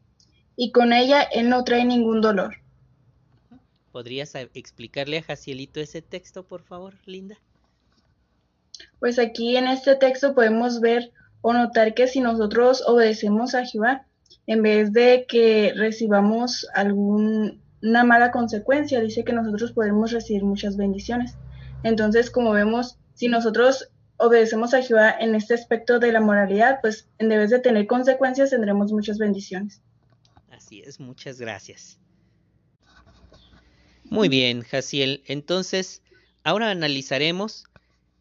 y 0.56 0.72
con 0.72 0.94
ella 0.94 1.22
él 1.22 1.50
no 1.50 1.64
trae 1.64 1.86
ningún 1.86 2.22
dolor. 2.22 2.56
¿Podrías 3.92 4.36
explicarle 4.54 5.20
a 5.20 5.24
Jacielito 5.24 5.80
ese 5.80 6.02
texto, 6.02 6.44
por 6.44 6.62
favor, 6.62 6.96
Linda? 7.06 7.38
Pues 9.00 9.20
aquí 9.20 9.56
en 9.56 9.68
este 9.68 9.96
texto 9.96 10.36
podemos 10.36 10.82
ver 10.82 11.12
o 11.42 11.54
notar 11.54 11.94
que 11.94 12.08
si 12.08 12.20
nosotros 12.20 12.84
obedecemos 12.88 13.56
a 13.56 13.66
Jehová, 13.66 14.06
en 14.48 14.62
vez 14.64 14.92
de 14.94 15.26
que 15.28 15.74
recibamos 15.76 16.68
alguna 16.74 18.04
mala 18.04 18.32
consecuencia, 18.32 19.00
dice 19.00 19.24
que 19.24 19.34
nosotros 19.34 19.72
podemos 19.72 20.12
recibir 20.12 20.44
muchas 20.44 20.76
bendiciones. 20.76 21.36
Entonces, 21.84 22.30
como 22.30 22.52
vemos, 22.52 22.98
si 23.14 23.28
nosotros 23.28 23.90
obedecemos 24.18 24.74
a 24.74 24.82
Jehová 24.82 25.16
en 25.20 25.36
este 25.36 25.54
aspecto 25.54 26.00
de 26.00 26.12
la 26.12 26.22
moralidad, 26.22 26.80
pues 26.82 27.08
en 27.20 27.30
vez 27.30 27.50
de 27.50 27.60
tener 27.60 27.88
consecuencias 27.88 28.50
tendremos 28.50 28.92
muchas 28.92 29.18
bendiciones. 29.18 29.82
Así 30.66 30.82
es, 30.84 31.00
muchas 31.00 31.40
gracias. 31.40 32.00
Muy 34.06 34.30
bien, 34.30 34.64
Jaciel. 34.64 35.22
Entonces, 35.28 36.02
ahora 36.44 36.72
analizaremos 36.72 37.66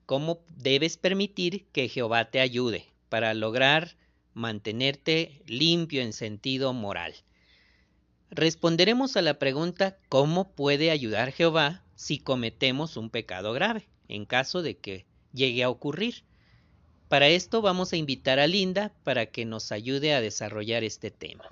cómo 0.04 0.44
debes 0.54 0.98
permitir 0.98 1.64
que 1.72 1.88
Jehová 1.88 2.30
te 2.30 2.40
ayude 2.40 2.92
para 3.08 3.32
lograr 3.32 3.96
mantenerte 4.34 5.40
limpio 5.46 6.02
en 6.02 6.12
sentido 6.12 6.74
moral. 6.74 7.14
Responderemos 8.28 9.16
a 9.16 9.22
la 9.22 9.38
pregunta 9.38 9.96
¿cómo 10.10 10.52
puede 10.54 10.90
ayudar 10.90 11.32
Jehová 11.32 11.82
si 11.94 12.18
cometemos 12.18 12.98
un 12.98 13.08
pecado 13.08 13.54
grave? 13.54 13.88
En 14.08 14.26
caso 14.26 14.60
de 14.60 14.76
que 14.76 15.06
llegue 15.32 15.62
a 15.62 15.70
ocurrir. 15.70 16.24
Para 17.08 17.28
esto 17.28 17.62
vamos 17.62 17.94
a 17.94 17.96
invitar 17.96 18.38
a 18.38 18.46
Linda 18.46 18.92
para 19.02 19.24
que 19.24 19.46
nos 19.46 19.72
ayude 19.72 20.12
a 20.12 20.20
desarrollar 20.20 20.84
este 20.84 21.10
tema. 21.10 21.50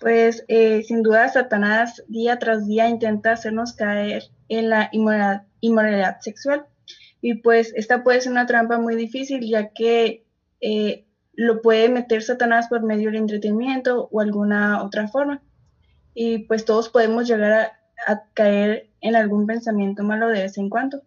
Pues 0.00 0.44
eh, 0.48 0.82
sin 0.82 1.02
duda 1.02 1.28
Satanás 1.28 2.04
día 2.08 2.38
tras 2.38 2.66
día 2.66 2.88
intenta 2.88 3.32
hacernos 3.32 3.72
caer 3.72 4.24
en 4.48 4.70
la 4.70 4.90
inmoralidad, 4.92 6.20
sexual 6.20 6.66
y 7.20 7.34
pues 7.34 7.72
esta 7.74 8.04
puede 8.04 8.20
ser 8.20 8.32
una 8.32 8.46
trampa 8.46 8.78
muy 8.78 8.94
difícil 8.94 9.48
ya 9.48 9.70
que 9.70 10.24
eh, 10.60 11.06
lo 11.32 11.62
puede 11.62 11.88
meter 11.88 12.22
Satanás 12.22 12.68
por 12.68 12.82
medio 12.82 13.10
del 13.10 13.20
entretenimiento 13.20 14.08
o 14.12 14.20
alguna 14.20 14.82
otra 14.82 15.08
forma 15.08 15.42
y 16.14 16.40
pues 16.40 16.64
todos 16.64 16.88
podemos 16.88 17.26
llegar 17.26 17.52
a, 17.52 17.72
a 18.06 18.22
caer 18.34 18.90
en 19.00 19.16
algún 19.16 19.46
pensamiento 19.46 20.02
malo 20.02 20.28
de 20.28 20.42
vez 20.42 20.58
en 20.58 20.68
cuando. 20.68 21.02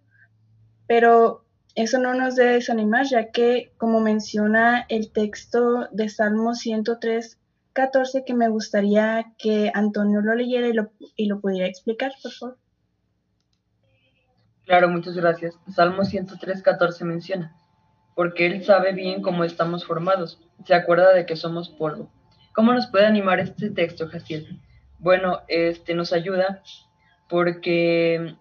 Pero 0.87 1.45
eso 1.75 1.99
no 1.99 2.13
nos 2.13 2.35
debe 2.35 2.53
desanimar, 2.53 3.05
ya 3.05 3.31
que, 3.31 3.73
como 3.77 3.99
menciona 3.99 4.85
el 4.89 5.11
texto 5.11 5.87
de 5.91 6.09
Salmo 6.09 6.55
103, 6.55 7.38
14, 7.73 8.23
que 8.25 8.33
me 8.33 8.49
gustaría 8.49 9.33
que 9.37 9.71
Antonio 9.73 10.21
lo 10.21 10.35
leyera 10.35 10.67
y 10.67 10.73
lo, 10.73 10.91
y 11.15 11.27
lo 11.27 11.39
pudiera 11.39 11.67
explicar, 11.67 12.11
por 12.21 12.31
favor. 12.31 12.57
Claro, 14.65 14.89
muchas 14.89 15.15
gracias. 15.15 15.55
Salmo 15.73 16.03
103, 16.03 16.61
14 16.61 17.05
menciona, 17.05 17.55
porque 18.15 18.45
Él 18.45 18.63
sabe 18.63 18.93
bien 18.93 19.21
cómo 19.21 19.43
estamos 19.43 19.85
formados, 19.85 20.39
se 20.65 20.75
acuerda 20.75 21.13
de 21.13 21.25
que 21.25 21.35
somos 21.35 21.69
polvo. 21.69 22.11
¿Cómo 22.53 22.73
nos 22.73 22.87
puede 22.87 23.05
animar 23.05 23.39
este 23.39 23.69
texto, 23.69 24.07
Jaciel? 24.07 24.59
Bueno, 24.99 25.41
este 25.47 25.93
nos 25.93 26.11
ayuda 26.11 26.61
porque 27.29 28.35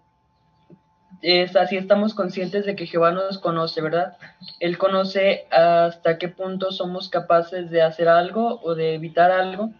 es 1.21 1.55
así 1.55 1.77
estamos 1.77 2.13
conscientes 2.13 2.65
de 2.65 2.75
que 2.75 2.85
Jehová 2.85 3.11
nos 3.11 3.39
conoce, 3.39 3.81
¿verdad? 3.81 4.17
Él 4.59 4.77
conoce 4.77 5.45
hasta 5.51 6.17
qué 6.17 6.29
punto 6.29 6.71
somos 6.71 7.09
capaces 7.09 7.69
de 7.69 7.81
hacer 7.81 8.07
algo 8.07 8.59
o 8.61 8.75
de 8.75 8.95
evitar 8.95 9.31
algo 9.31 9.71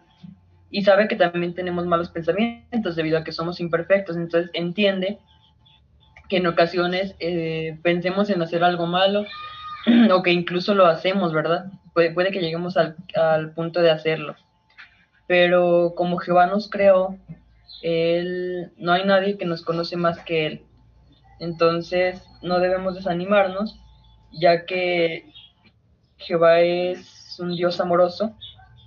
y 0.69 0.83
sabe 0.83 1.07
que 1.07 1.15
también 1.15 1.53
tenemos 1.53 1.85
malos 1.85 2.09
pensamientos 2.09 2.95
debido 2.95 3.17
a 3.17 3.23
que 3.23 3.31
somos 3.31 3.59
imperfectos, 3.59 4.17
entonces 4.17 4.51
entiende 4.53 5.19
que 6.27 6.37
en 6.37 6.47
ocasiones 6.47 7.15
eh, 7.19 7.79
pensemos 7.81 8.29
en 8.29 8.41
hacer 8.41 8.63
algo 8.63 8.85
malo 8.85 9.25
o 10.13 10.21
que 10.21 10.31
incluso 10.31 10.75
lo 10.75 10.85
hacemos, 10.85 11.33
¿verdad? 11.33 11.71
Puede, 11.93 12.31
que 12.31 12.39
lleguemos 12.39 12.77
al, 12.77 12.95
al 13.15 13.51
punto 13.53 13.81
de 13.81 13.91
hacerlo. 13.91 14.35
Pero 15.27 15.93
como 15.95 16.17
Jehová 16.17 16.45
nos 16.45 16.69
creó, 16.69 17.17
él, 17.81 18.71
no 18.77 18.91
hay 18.91 19.05
nadie 19.05 19.37
que 19.37 19.45
nos 19.45 19.63
conoce 19.63 19.95
más 19.95 20.19
que 20.19 20.45
Él. 20.45 20.61
Entonces, 21.39 22.21
no 22.41 22.59
debemos 22.59 22.95
desanimarnos, 22.95 23.79
ya 24.31 24.65
que 24.65 25.31
Jehová 26.17 26.59
es 26.61 27.39
un 27.39 27.55
Dios 27.55 27.79
amoroso 27.79 28.35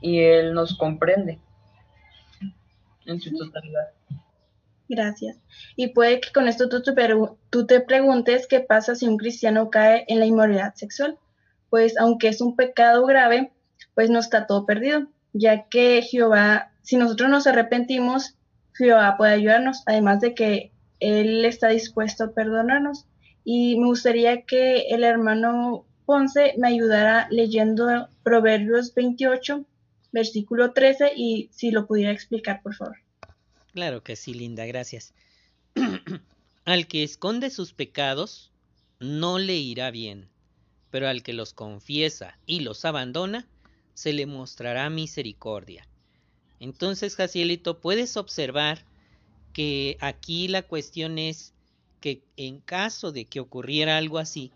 y 0.00 0.20
Él 0.20 0.52
nos 0.52 0.76
comprende 0.76 1.40
en 3.06 3.20
su 3.20 3.36
totalidad. 3.36 3.88
Gracias. 4.88 5.38
Y 5.74 5.88
puede 5.88 6.20
que 6.20 6.32
con 6.32 6.48
esto 6.48 6.68
tú 6.68 6.82
te, 7.66 7.80
preguntes 7.80 8.46
qué 8.46 8.60
pasa 8.60 8.94
si 8.94 9.06
un 9.06 9.16
cristiano 9.16 9.70
cae 9.70 10.04
en 10.08 10.20
la 10.20 10.26
inmoralidad 10.26 10.74
sexual. 10.74 11.18
Pues 11.70 11.96
aunque 11.98 12.28
es 12.28 12.42
un 12.42 12.56
pecado 12.56 13.06
grave, 13.06 13.52
pues 13.94 14.10
no 14.10 14.18
está 14.18 14.46
todo 14.46 14.66
perdido, 14.66 15.08
ya 15.32 15.64
que 15.68 16.02
Jehová, 16.02 16.72
si 16.82 16.96
nosotros 16.96 17.30
nos 17.30 17.46
arrepentimos, 17.46 18.36
Jehová 18.74 19.16
puede 19.16 19.32
ayudarnos, 19.32 19.82
además 19.86 20.20
de 20.20 20.34
que 20.34 20.71
Él 21.02 21.44
está 21.44 21.68
dispuesto 21.68 22.24
a 22.24 22.32
perdonarnos. 22.32 23.06
Y 23.44 23.76
me 23.78 23.86
gustaría 23.86 24.42
que 24.42 24.82
el 24.90 25.02
hermano 25.02 25.84
Ponce 26.06 26.54
me 26.58 26.68
ayudara 26.68 27.26
leyendo 27.30 28.08
Proverbios 28.22 28.94
28, 28.94 29.64
versículo 30.12 30.72
13, 30.72 31.12
y 31.16 31.48
si 31.52 31.70
lo 31.70 31.86
pudiera 31.86 32.12
explicar, 32.12 32.62
por 32.62 32.74
favor. 32.74 32.96
Claro 33.72 34.02
que 34.02 34.16
sí, 34.16 34.34
Linda, 34.34 34.64
gracias. 34.66 35.14
al 36.64 36.86
que 36.86 37.02
esconde 37.02 37.50
sus 37.50 37.72
pecados, 37.72 38.52
no 39.00 39.38
le 39.38 39.56
irá 39.56 39.90
bien, 39.90 40.28
pero 40.90 41.08
al 41.08 41.22
que 41.22 41.32
los 41.32 41.52
confiesa 41.52 42.38
y 42.46 42.60
los 42.60 42.84
abandona, 42.84 43.46
se 43.94 44.12
le 44.12 44.26
mostrará 44.26 44.88
misericordia. 44.90 45.86
Entonces, 46.60 47.16
Jacielito, 47.16 47.80
puedes 47.80 48.16
observar 48.16 48.84
que 49.52 49.96
aquí 50.00 50.48
la 50.48 50.62
cuestión 50.62 51.18
es 51.18 51.54
que 52.00 52.22
en 52.36 52.60
caso 52.60 53.12
de 53.12 53.26
que 53.26 53.40
ocurriera 53.40 53.96
algo 53.96 54.18
así, 54.18 54.52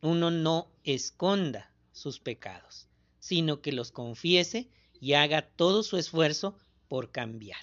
uno 0.00 0.30
no 0.30 0.68
esconda 0.84 1.70
sus 1.92 2.20
pecados, 2.20 2.88
sino 3.18 3.60
que 3.60 3.72
los 3.72 3.92
confiese 3.92 4.68
y 5.00 5.14
haga 5.14 5.42
todo 5.42 5.82
su 5.82 5.96
esfuerzo 5.96 6.56
por 6.88 7.10
cambiar. 7.10 7.60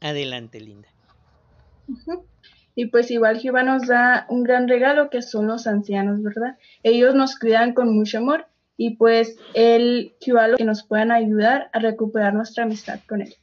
Adelante, 0.00 0.60
Linda. 0.60 0.88
Y 2.74 2.86
pues 2.86 3.10
igual 3.10 3.38
Jehová 3.38 3.62
nos 3.62 3.86
da 3.86 4.26
un 4.28 4.42
gran 4.42 4.68
regalo 4.68 5.08
que 5.08 5.22
son 5.22 5.46
los 5.46 5.66
ancianos, 5.66 6.22
¿verdad? 6.22 6.58
Ellos 6.82 7.14
nos 7.14 7.38
cuidan 7.38 7.72
con 7.72 7.94
mucho 7.94 8.18
amor 8.18 8.46
y 8.76 8.96
pues 8.96 9.36
él 9.54 10.14
lo 10.26 10.56
que 10.56 10.64
nos 10.64 10.82
puedan 10.82 11.12
ayudar 11.12 11.70
a 11.72 11.78
recuperar 11.78 12.34
nuestra 12.34 12.64
amistad 12.64 13.00
con 13.08 13.22
él. 13.22 13.34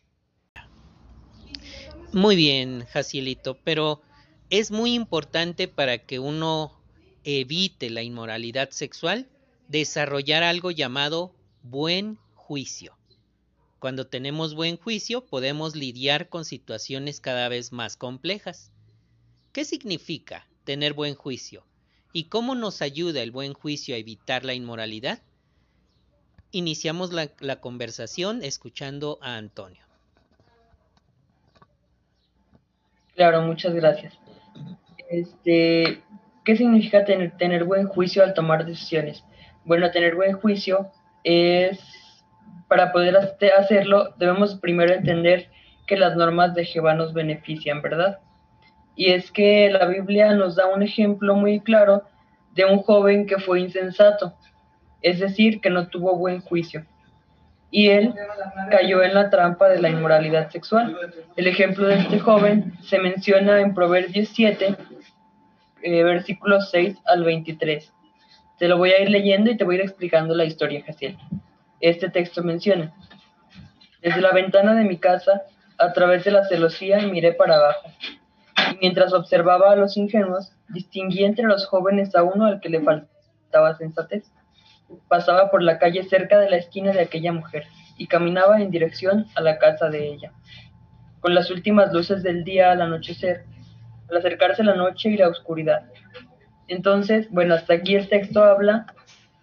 Muy 2.14 2.36
bien, 2.36 2.86
Jacielito, 2.88 3.58
pero 3.64 4.02
es 4.50 4.72
muy 4.72 4.94
importante 4.94 5.68
para 5.68 6.00
que 6.00 6.20
uno 6.20 6.78
evite 7.24 7.90
la 7.90 8.04
inmoralidad 8.04 8.72
sexual 8.72 9.30
desarrollar 9.68 10.44
algo 10.44 10.72
llamado 10.72 11.34
buen 11.64 12.18
juicio. 12.34 12.98
Cuando 13.80 14.08
tenemos 14.08 14.56
buen 14.56 14.78
juicio 14.78 15.26
podemos 15.26 15.76
lidiar 15.76 16.30
con 16.30 16.46
situaciones 16.46 17.22
cada 17.22 17.48
vez 17.50 17.72
más 17.72 17.96
complejas. 17.96 18.72
¿Qué 19.54 19.64
significa 19.66 20.48
tener 20.66 20.94
buen 20.94 21.16
juicio? 21.16 21.66
¿Y 22.14 22.26
cómo 22.26 22.56
nos 22.56 22.82
ayuda 22.82 23.22
el 23.22 23.32
buen 23.32 23.54
juicio 23.54 23.96
a 23.96 23.98
evitar 23.98 24.44
la 24.44 24.54
inmoralidad? 24.54 25.22
iniciamos 26.52 27.14
la, 27.14 27.32
la 27.40 27.62
conversación 27.62 28.44
escuchando 28.44 29.18
a 29.22 29.38
Antonio. 29.38 29.91
Claro, 33.16 33.42
muchas 33.42 33.74
gracias. 33.74 34.18
Este, 35.10 36.02
¿qué 36.46 36.56
significa 36.56 37.04
tener, 37.04 37.38
tener 37.38 37.66
buen 37.66 37.88
juicio 37.88 38.24
al 38.24 38.34
tomar 38.34 38.66
decisiones? 38.66 39.24
Bueno, 39.66 39.92
tener 39.92 40.16
buen 40.16 40.34
juicio 40.34 40.90
es, 41.24 41.80
para 42.68 42.92
poder 42.92 43.18
hacerlo, 43.58 44.14
debemos 44.18 44.56
primero 44.56 44.94
entender 44.94 45.50
que 45.86 45.98
las 45.98 46.16
normas 46.16 46.56
de 46.56 46.66
Jehová 46.66 46.94
nos 46.94 47.14
benefician, 47.14 47.82
¿verdad? 47.82 48.20
Y 48.96 49.12
es 49.12 49.32
que 49.32 49.70
la 49.70 49.86
Biblia 49.86 50.34
nos 50.34 50.56
da 50.56 50.68
un 50.68 50.84
ejemplo 50.84 51.36
muy 51.36 51.60
claro 51.60 52.04
de 52.54 52.66
un 52.66 52.80
joven 52.80 53.26
que 53.26 53.38
fue 53.38 53.60
insensato, 53.60 54.34
es 55.02 55.20
decir, 55.20 55.62
que 55.62 55.70
no 55.70 55.88
tuvo 55.88 56.18
buen 56.18 56.42
juicio. 56.42 56.86
Y 57.72 57.90
él 57.90 58.14
cayó 58.70 59.02
en 59.02 59.14
la 59.14 59.30
trampa 59.30 59.70
de 59.70 59.82
la 59.82 59.90
inmoralidad 59.90 60.50
sexual. 60.50 60.98
El 61.38 61.48
ejemplo 61.48 61.88
de 61.88 62.00
este 62.00 62.20
joven 62.20 62.74
se 62.84 63.00
menciona 63.00 63.62
en 63.62 63.74
Proverbios 63.74 64.30
7, 64.34 64.76
eh, 65.82 66.04
versículos 66.04 66.70
6 66.70 66.98
al 67.06 67.24
23. 67.24 67.94
Te 68.60 68.68
lo 68.68 68.78
voy 68.78 68.92
a 68.92 69.02
ir 69.02 69.10
leyendo 69.10 69.50
y 69.50 69.58
te 69.58 69.64
voy 69.64 69.76
a 69.76 69.80
ir 69.80 69.86
explicando 69.86 70.36
la 70.36 70.46
historia, 70.46 70.84
Jaciel. 70.86 71.18
Este 71.80 72.10
texto 72.10 72.44
menciona, 72.44 72.94
desde 74.02 74.22
la 74.22 74.32
ventana 74.32 74.76
de 74.76 74.84
mi 74.84 74.98
casa, 74.98 75.44
a 75.78 75.94
través 75.94 76.24
de 76.26 76.32
la 76.32 76.46
celosía, 76.46 77.00
miré 77.00 77.34
para 77.34 77.56
abajo. 77.56 77.90
Y 78.72 78.78
mientras 78.82 79.14
observaba 79.14 79.72
a 79.72 79.76
los 79.76 79.98
ingenuos, 79.98 80.52
distinguí 80.70 81.24
entre 81.24 81.46
los 81.46 81.66
jóvenes 81.66 82.16
a 82.16 82.24
uno 82.24 82.46
al 82.46 82.60
que 82.60 82.70
le 82.70 82.82
faltaba 82.82 83.76
sensatez. 83.78 84.32
Pasaba 85.08 85.52
por 85.52 85.62
la 85.62 85.80
calle 85.80 86.04
cerca 86.04 86.40
de 86.40 86.50
la 86.50 86.58
esquina 86.58 86.92
de 86.92 87.02
aquella 87.02 87.32
mujer 87.32 87.66
y 87.98 88.08
caminaba 88.08 88.62
en 88.62 88.72
dirección 88.72 89.28
a 89.36 89.42
la 89.42 89.58
casa 89.58 89.90
de 89.90 90.08
ella. 90.08 90.32
Con 91.20 91.36
las 91.36 91.52
últimas 91.52 91.94
luces 91.94 92.24
del 92.24 92.44
día 92.44 92.72
al 92.72 92.82
anochecer, 92.82 93.46
al 94.10 94.18
acercarse 94.18 94.64
la 94.64 94.76
noche 94.76 95.10
y 95.10 95.18
la 95.18 95.28
oscuridad. 95.28 95.84
Entonces, 96.68 97.28
bueno, 97.32 97.54
hasta 97.54 97.76
aquí 97.76 97.96
el 97.96 98.10
texto 98.10 98.44
habla 98.44 98.86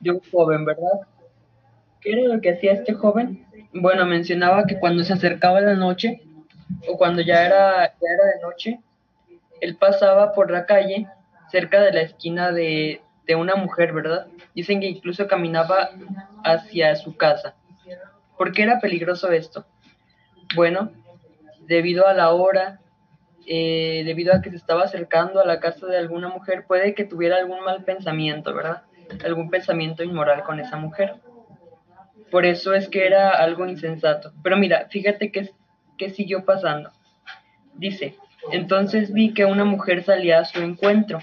de 0.01 0.13
un 0.13 0.21
joven, 0.31 0.65
¿verdad? 0.65 1.07
¿Qué 2.01 2.13
era 2.13 2.35
lo 2.35 2.41
que 2.41 2.53
hacía 2.53 2.73
este 2.73 2.95
joven? 2.95 3.47
Bueno, 3.73 4.07
mencionaba 4.07 4.65
que 4.65 4.79
cuando 4.79 5.05
se 5.05 5.13
acercaba 5.13 5.61
la 5.61 5.75
noche, 5.75 6.23
o 6.89 6.97
cuando 6.97 7.23
ya 7.23 7.45
era, 7.45 7.87
ya 7.87 8.09
era 8.15 8.25
de 8.35 8.43
noche, 8.43 8.81
él 9.61 9.77
pasaba 9.77 10.33
por 10.33 10.51
la 10.51 10.67
calle 10.67 11.07
cerca 11.51 11.81
de 11.81 11.93
la 11.93 12.03
esquina 12.03 12.53
de, 12.53 13.03
de 13.29 13.37
una 13.37 13.55
mujer, 13.55 13.93
¿verdad? 13.93 14.27
Dicen 14.55 14.81
que 14.81 14.87
incluso 14.87 15.29
caminaba 15.29 15.91
hacia 16.43 16.97
su 16.97 17.15
casa. 17.17 17.55
¿Por 18.39 18.53
qué 18.53 18.63
era 18.63 18.81
peligroso 18.81 19.31
esto? 19.31 19.67
Bueno, 20.57 20.91
debido 21.67 22.07
a 22.07 22.15
la 22.15 22.31
hora, 22.31 22.81
eh, 23.47 24.03
debido 24.07 24.35
a 24.35 24.41
que 24.41 24.49
se 24.49 24.57
estaba 24.57 24.85
acercando 24.85 25.41
a 25.41 25.47
la 25.47 25.61
casa 25.61 25.87
de 25.87 25.99
alguna 25.99 26.29
mujer, 26.29 26.65
puede 26.67 26.95
que 26.95 27.05
tuviera 27.05 27.37
algún 27.37 27.63
mal 27.63 27.85
pensamiento, 27.85 28.55
¿verdad? 28.55 28.85
Algún 29.23 29.51
pensamiento 29.51 30.03
inmoral 30.03 30.43
con 30.43 30.59
esa 30.59 30.77
mujer. 30.77 31.17
Por 32.31 32.47
eso 32.47 32.73
es 32.73 32.89
que 32.89 33.07
era 33.07 33.31
algo 33.31 33.67
insensato. 33.67 34.33
Pero 34.43 34.57
mira, 34.57 34.87
fíjate 34.89 35.31
que, 35.31 35.51
que 35.99 36.09
siguió 36.09 36.47
pasando. 36.47 36.91
Dice, 37.75 38.17
entonces 38.53 39.13
vi 39.13 39.35
que 39.35 39.45
una 39.45 39.65
mujer 39.67 40.03
salía 40.03 40.41
a 40.41 40.45
su 40.47 40.61
encuentro, 40.61 41.21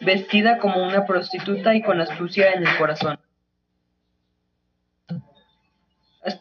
vestida 0.00 0.58
como 0.58 0.82
una 0.82 1.06
prostituta 1.06 1.74
y 1.74 1.82
con 1.82 2.00
astucia 2.00 2.52
en 2.52 2.66
el 2.66 2.78
corazón. 2.78 3.18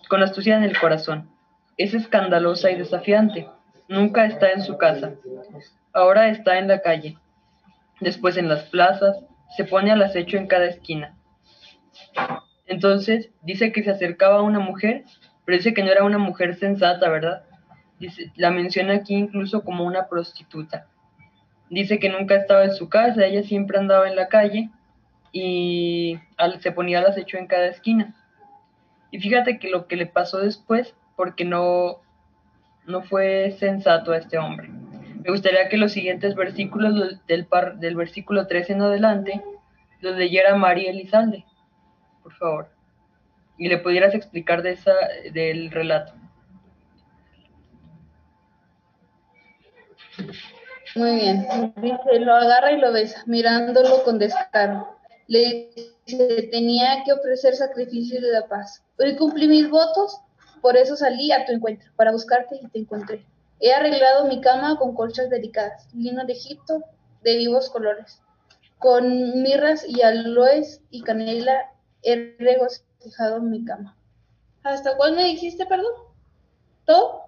Con 0.09 0.23
astucia 0.23 0.55
en 0.55 0.63
el 0.63 0.77
corazón. 0.77 1.29
Es 1.77 1.93
escandalosa 1.93 2.71
y 2.71 2.75
desafiante 2.75 3.47
Nunca 3.87 4.25
está 4.25 4.51
en 4.51 4.61
su 4.63 4.77
casa. 4.77 5.13
Ahora 5.93 6.27
está 6.29 6.59
en 6.59 6.67
la 6.67 6.81
calle. 6.81 7.17
Después 8.01 8.37
en 8.37 8.50
las 8.50 8.63
plazas. 8.63 9.17
Se 9.55 9.63
pone 9.63 9.91
al 9.91 10.03
acecho 10.03 10.37
en 10.37 10.48
cada 10.48 10.65
esquina. 10.65 11.15
Entonces 12.65 13.29
dice 13.41 13.72
que 13.72 13.83
se 13.83 13.91
acercaba 13.91 14.39
a 14.39 14.41
una 14.41 14.59
mujer, 14.59 15.05
pero 15.46 15.57
dice 15.57 15.74
que 15.74 15.83
no 15.83 15.91
era 15.91 16.03
una 16.03 16.17
mujer 16.17 16.55
sensata, 16.57 17.09
¿verdad? 17.09 17.43
Dice, 17.98 18.31
la 18.35 18.51
menciona 18.51 18.96
aquí 18.96 19.15
incluso 19.15 19.63
como 19.63 19.85
una 19.85 20.07
prostituta. 20.09 20.87
Dice 21.70 22.00
que 22.00 22.10
nunca 22.10 22.36
estaba 22.36 22.64
en 22.64 22.74
su 22.74 22.88
casa, 22.90 23.25
ella 23.25 23.44
siempre 23.44 23.77
andaba 23.77 24.08
en 24.08 24.16
la 24.16 24.30
calle 24.30 24.70
y 25.32 26.18
se 26.60 26.72
ponía 26.72 27.00
al 27.00 27.08
acecho 27.08 27.38
en 27.38 27.48
cada 27.48 27.68
esquina. 27.68 28.16
Y 29.12 29.20
fíjate 29.20 29.60
que 29.60 29.70
lo 29.70 29.88
que 29.88 29.96
le 29.96 30.06
pasó 30.06 30.40
después, 30.40 30.96
porque 31.16 31.46
no, 31.46 32.01
no 32.86 33.01
fue 33.03 33.51
sensato 33.60 34.12
a 34.12 34.18
este 34.18 34.38
hombre. 34.38 34.70
Me 34.70 35.32
gustaría 35.32 35.68
que 35.68 35.77
los 35.77 35.92
siguientes 35.92 36.36
versículos 36.36 37.20
del, 37.27 37.46
par, 37.46 37.80
del 37.80 37.96
versículo 37.96 38.48
13 38.48 38.74
en 38.74 38.82
adelante 38.82 39.44
los 40.00 40.16
leyera 40.16 40.56
María 40.56 40.92
Elizalde, 40.92 41.44
por 42.24 42.34
favor, 42.34 42.70
y 43.58 43.68
le 43.68 43.77
pudieras 43.80 44.14
explicar 44.14 44.62
de 44.62 44.72
esa, 44.72 44.94
del 45.34 45.72
relato. 45.72 46.14
Muy 50.98 51.16
bien. 51.16 51.48
Dice, 51.77 52.20
lo 52.20 52.33
agarra 52.33 52.72
y 52.72 52.77
lo 52.77 52.92
besa, 52.92 53.24
mirándolo 53.25 54.03
con 54.03 54.20
descaro. 54.20 54.98
Le 55.27 55.70
dice, 56.05 56.50
tenía 56.51 57.03
que 57.05 57.14
ofrecer 57.14 57.55
sacrificio 57.55 58.22
de 58.22 58.31
la 58.31 58.48
paz. 58.48 58.83
Hoy 58.98 59.16
cumplí 59.16 59.48
mis 59.48 59.70
votos 59.70 60.22
por 60.62 60.75
eso 60.75 60.96
salí 60.96 61.31
a 61.31 61.46
tu 61.46 61.53
encuentro, 61.53 61.90
para 61.96 62.12
buscarte 62.12 62.60
y 62.62 62.68
te 62.68 62.79
encontré. 62.79 63.25
He 63.60 63.74
arreglado 63.74 64.25
mi 64.25 64.42
cama 64.42 64.77
con 64.77 64.96
colchas 64.96 65.29
delicadas, 65.29 65.88
lino 65.94 66.25
de 66.25 66.33
Egipto 66.33 66.83
de 67.24 67.38
vivos 67.38 67.70
colores. 67.70 68.22
Con 68.77 69.42
mirras 69.42 69.86
y 69.88 70.01
aloes 70.01 70.81
y 70.92 71.01
canela 71.01 71.72
he 72.03 72.36
regocijado 72.38 73.42
mi 73.42 73.66
cama. 73.66 73.96
¿Hasta 74.64 74.96
cuál 74.98 75.16
me 75.16 75.24
dijiste, 75.24 75.66
perdón? 75.66 75.94
¿Todo? 76.86 77.24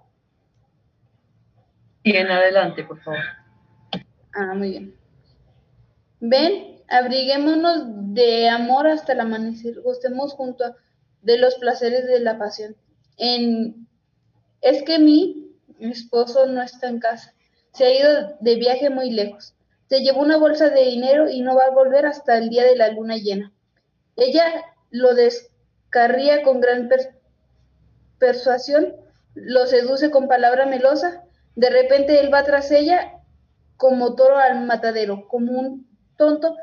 Y 2.04 2.16
en 2.16 2.30
adelante, 2.30 2.84
por 2.84 3.02
favor. 3.02 3.20
Ah, 4.34 4.54
muy 4.54 4.72
bien. 4.72 4.96
Ven, 6.20 6.82
abriguémonos 6.88 7.84
de 8.14 8.50
amor 8.50 8.88
hasta 8.88 9.14
el 9.14 9.22
amanecer, 9.22 9.82
gustemos 9.82 10.34
junto 10.34 10.76
de 11.22 11.38
los 11.38 11.56
placeres 11.56 12.06
de 12.08 12.20
la 12.20 12.38
pasión 12.38 12.76
en, 13.20 13.88
es 14.62 14.82
que 14.84 14.98
mi, 14.98 15.52
mi 15.78 15.92
esposo 15.92 16.48
no 16.48 16.64
está 16.64 16.88
en 16.88 17.00
casa, 17.00 17.34
se 17.74 17.86
ha 17.86 17.94
ido 17.94 18.38
de 18.40 18.56
viaje 18.56 18.90
muy 18.90 19.12
lejos, 19.12 19.54
se 19.88 20.00
llevó 20.00 20.22
una 20.22 20.38
bolsa 20.38 20.70
de 20.70 20.86
dinero 20.86 21.30
y 21.30 21.42
no 21.42 21.56
va 21.56 21.66
a 21.66 21.72
volver 21.72 22.06
hasta 22.06 22.38
el 22.38 22.50
día 22.50 22.64
de 22.64 22.76
la 22.76 22.90
luna 22.90 23.18
llena. 23.18 23.52
Ella 24.16 24.44
lo 24.90 25.14
descarría 25.14 26.44
con 26.44 26.62
gran 26.62 26.90
persuasión, 28.18 28.96
lo 29.34 29.66
seduce 29.68 30.10
con 30.12 30.28
palabra 30.28 30.66
melosa, 30.66 31.24
de 31.56 31.70
repente 31.70 32.20
él 32.20 32.34
va 32.34 32.44
tras 32.44 32.72
ella 32.72 33.19
como 33.80 34.14
toro 34.16 34.38
al 34.38 34.66
matadero, 34.66 35.26
como 35.30 35.54
un 35.54 35.90
tonto 36.18 36.58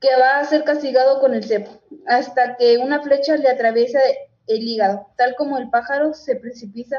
que 0.00 0.08
va 0.18 0.38
a 0.38 0.44
ser 0.44 0.64
castigado 0.64 1.20
con 1.20 1.34
el 1.34 1.44
cepo, 1.44 1.82
hasta 2.06 2.56
que 2.56 2.78
una 2.78 3.02
flecha 3.02 3.36
le 3.36 3.50
atraviesa 3.50 4.00
el 4.46 4.62
hígado, 4.62 5.08
tal 5.18 5.34
como 5.36 5.58
el 5.58 5.68
pájaro 5.68 6.14
se 6.14 6.36
precipita, 6.36 6.96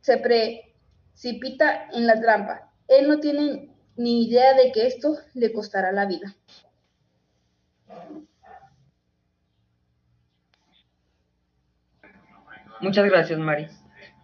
se 0.00 0.16
precipita 0.16 1.86
en 1.92 2.08
la 2.08 2.20
trampa. 2.20 2.72
Él 2.88 3.06
no 3.06 3.20
tiene 3.20 3.72
ni 3.94 4.24
idea 4.26 4.54
de 4.54 4.72
que 4.72 4.88
esto 4.88 5.16
le 5.34 5.52
costará 5.52 5.92
la 5.92 6.06
vida. 6.06 6.34
Muchas 12.80 13.04
gracias, 13.04 13.38
Mari. 13.38 13.68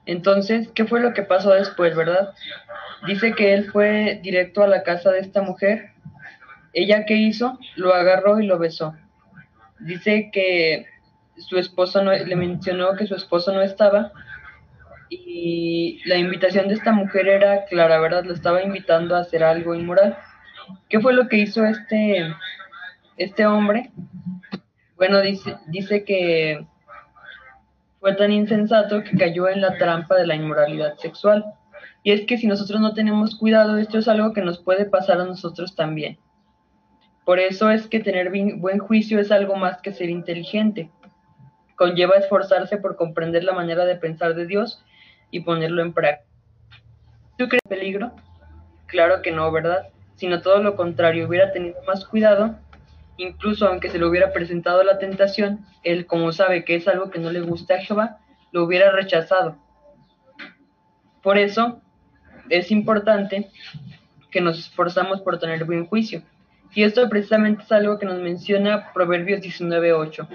Entonces, 0.06 0.68
¿qué 0.74 0.84
fue 0.84 1.00
lo 1.00 1.14
que 1.14 1.22
pasó 1.22 1.50
después, 1.50 1.96
verdad? 1.96 2.34
Dice 3.06 3.32
que 3.32 3.54
él 3.54 3.70
fue 3.70 4.20
directo 4.22 4.62
a 4.62 4.68
la 4.68 4.82
casa 4.82 5.10
de 5.10 5.20
esta 5.20 5.42
mujer. 5.42 5.90
¿Ella 6.72 7.04
qué 7.06 7.14
hizo? 7.14 7.58
Lo 7.76 7.94
agarró 7.94 8.40
y 8.40 8.46
lo 8.46 8.58
besó. 8.58 8.94
Dice 9.80 10.30
que 10.32 10.86
su 11.36 11.58
esposo 11.58 12.02
no, 12.02 12.12
le 12.12 12.36
mencionó 12.36 12.96
que 12.96 13.06
su 13.06 13.14
esposo 13.14 13.52
no 13.52 13.62
estaba 13.62 14.12
y 15.08 16.00
la 16.06 16.16
invitación 16.16 16.68
de 16.68 16.74
esta 16.74 16.92
mujer 16.92 17.28
era 17.28 17.64
clara, 17.66 18.00
¿verdad? 18.00 18.24
Lo 18.24 18.32
estaba 18.32 18.62
invitando 18.62 19.16
a 19.16 19.20
hacer 19.20 19.44
algo 19.44 19.74
inmoral. 19.74 20.16
¿Qué 20.88 21.00
fue 21.00 21.12
lo 21.12 21.28
que 21.28 21.38
hizo 21.38 21.64
este, 21.64 22.34
este 23.16 23.46
hombre? 23.46 23.90
Bueno, 24.96 25.20
dice, 25.20 25.56
dice 25.66 26.04
que 26.04 26.66
fue 28.04 28.12
tan 28.12 28.32
insensato 28.32 29.02
que 29.02 29.16
cayó 29.16 29.48
en 29.48 29.62
la 29.62 29.78
trampa 29.78 30.14
de 30.14 30.26
la 30.26 30.34
inmoralidad 30.34 30.98
sexual. 30.98 31.42
Y 32.02 32.12
es 32.12 32.26
que 32.26 32.36
si 32.36 32.46
nosotros 32.46 32.78
no 32.78 32.92
tenemos 32.92 33.34
cuidado, 33.34 33.78
esto 33.78 33.96
es 33.96 34.08
algo 34.08 34.34
que 34.34 34.42
nos 34.42 34.58
puede 34.58 34.84
pasar 34.84 35.22
a 35.22 35.24
nosotros 35.24 35.74
también. 35.74 36.18
Por 37.24 37.38
eso 37.38 37.70
es 37.70 37.86
que 37.86 38.00
tener 38.00 38.30
buen 38.58 38.78
juicio 38.78 39.18
es 39.18 39.32
algo 39.32 39.56
más 39.56 39.80
que 39.80 39.94
ser 39.94 40.10
inteligente 40.10 40.90
conlleva 41.76 42.16
esforzarse 42.16 42.76
por 42.76 42.96
comprender 42.96 43.42
la 43.42 43.54
manera 43.54 43.86
de 43.86 43.96
pensar 43.96 44.34
de 44.34 44.46
Dios 44.46 44.84
y 45.30 45.40
ponerlo 45.40 45.80
en 45.80 45.94
práctica. 45.94 46.28
¿Tú 47.38 47.48
crees 47.48 47.62
peligro? 47.66 48.12
Claro 48.84 49.22
que 49.22 49.32
no, 49.32 49.50
¿verdad? 49.50 49.88
Sino 50.16 50.42
todo 50.42 50.62
lo 50.62 50.76
contrario, 50.76 51.26
hubiera 51.26 51.52
tenido 51.52 51.82
más 51.86 52.04
cuidado, 52.04 52.56
incluso 53.16 53.66
aunque 53.66 53.90
se 53.90 53.98
le 53.98 54.06
hubiera 54.06 54.32
presentado 54.32 54.82
la 54.82 54.98
tentación, 54.98 55.64
él, 55.82 56.06
como 56.06 56.32
sabe 56.32 56.64
que 56.64 56.76
es 56.76 56.88
algo 56.88 57.10
que 57.10 57.18
no 57.18 57.30
le 57.30 57.40
gusta 57.40 57.74
a 57.74 57.80
Jehová, 57.80 58.18
lo 58.52 58.64
hubiera 58.64 58.90
rechazado. 58.90 59.56
Por 61.22 61.38
eso 61.38 61.80
es 62.50 62.70
importante 62.70 63.50
que 64.30 64.40
nos 64.40 64.58
esforzamos 64.58 65.22
por 65.22 65.38
tener 65.38 65.64
buen 65.64 65.86
juicio. 65.86 66.22
Y 66.74 66.82
esto 66.82 67.08
precisamente 67.08 67.62
es 67.62 67.72
algo 67.72 67.98
que 67.98 68.06
nos 68.06 68.20
menciona 68.20 68.92
Proverbios 68.92 69.40
19.8, 69.40 70.28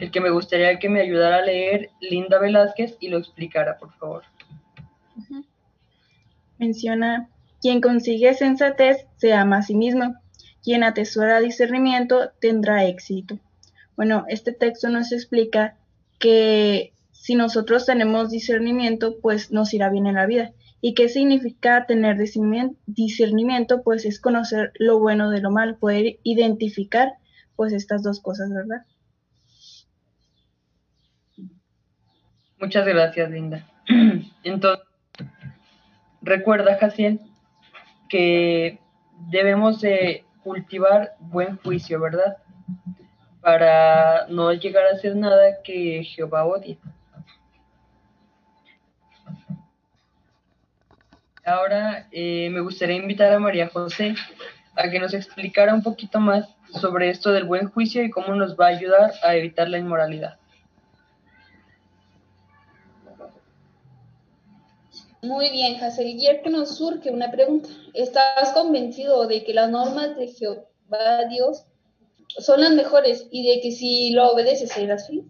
el 0.00 0.10
que 0.10 0.20
me 0.20 0.30
gustaría 0.30 0.78
que 0.78 0.88
me 0.88 1.00
ayudara 1.00 1.36
a 1.36 1.42
leer 1.42 1.90
Linda 2.00 2.38
Velázquez 2.38 2.96
y 2.98 3.08
lo 3.08 3.18
explicara, 3.18 3.76
por 3.76 3.92
favor. 3.92 4.22
Menciona, 6.58 7.28
quien 7.60 7.80
consigue 7.82 8.32
sensatez 8.32 9.06
se 9.16 9.34
ama 9.34 9.58
a 9.58 9.62
sí 9.62 9.74
mismo, 9.74 10.14
quien 10.62 10.84
atesora 10.84 11.40
discernimiento 11.40 12.30
tendrá 12.40 12.86
éxito. 12.86 13.38
Bueno, 13.96 14.24
este 14.28 14.52
texto 14.52 14.88
nos 14.88 15.12
explica 15.12 15.76
que 16.18 16.92
si 17.10 17.34
nosotros 17.34 17.86
tenemos 17.86 18.30
discernimiento, 18.30 19.18
pues 19.20 19.52
nos 19.52 19.74
irá 19.74 19.90
bien 19.90 20.06
en 20.06 20.14
la 20.14 20.26
vida. 20.26 20.52
¿Y 20.80 20.94
qué 20.94 21.08
significa 21.08 21.86
tener 21.86 22.16
discernimiento? 22.18 23.82
Pues 23.82 24.04
es 24.04 24.20
conocer 24.20 24.72
lo 24.78 24.98
bueno 24.98 25.30
de 25.30 25.40
lo 25.40 25.50
malo, 25.50 25.78
poder 25.78 26.18
identificar 26.24 27.12
pues 27.54 27.72
estas 27.72 28.02
dos 28.02 28.20
cosas, 28.20 28.50
¿verdad? 28.50 28.84
Muchas 32.58 32.86
gracias, 32.86 33.30
Linda. 33.30 33.68
Entonces, 34.44 34.84
recuerda, 36.20 36.76
Jaciel, 36.78 37.20
que 38.08 38.80
debemos 39.30 39.80
de 39.80 40.24
cultivar 40.42 41.14
buen 41.18 41.56
juicio, 41.58 42.00
¿verdad? 42.00 42.36
Para 43.40 44.26
no 44.28 44.52
llegar 44.52 44.86
a 44.86 44.96
hacer 44.96 45.16
nada 45.16 45.62
que 45.62 46.04
Jehová 46.04 46.44
odie. 46.44 46.78
Ahora 51.44 52.06
eh, 52.12 52.50
me 52.50 52.60
gustaría 52.60 52.96
invitar 52.96 53.32
a 53.32 53.38
María 53.40 53.68
José 53.68 54.14
a 54.76 54.88
que 54.88 55.00
nos 55.00 55.12
explicara 55.12 55.74
un 55.74 55.82
poquito 55.82 56.20
más 56.20 56.48
sobre 56.80 57.10
esto 57.10 57.32
del 57.32 57.44
buen 57.44 57.68
juicio 57.68 58.02
y 58.04 58.10
cómo 58.10 58.34
nos 58.34 58.56
va 58.56 58.66
a 58.66 58.70
ayudar 58.70 59.12
a 59.22 59.34
evitar 59.34 59.68
la 59.68 59.78
inmoralidad. 59.78 60.38
Muy 65.22 65.50
bien, 65.50 65.76
Y 65.98 66.42
que 66.42 66.50
nos 66.50 66.76
surge 66.76 67.12
una 67.12 67.30
pregunta. 67.30 67.68
¿Estás 67.94 68.50
convencido 68.54 69.28
de 69.28 69.44
que 69.44 69.54
las 69.54 69.70
normas 69.70 70.16
de 70.16 70.26
Jehová 70.26 71.26
Dios 71.30 71.64
son 72.38 72.60
las 72.60 72.72
mejores 72.72 73.28
y 73.30 73.48
de 73.48 73.60
que 73.60 73.70
si 73.70 74.10
lo 74.10 74.32
obedeces 74.32 74.72
serás 74.72 75.06
feliz? 75.06 75.24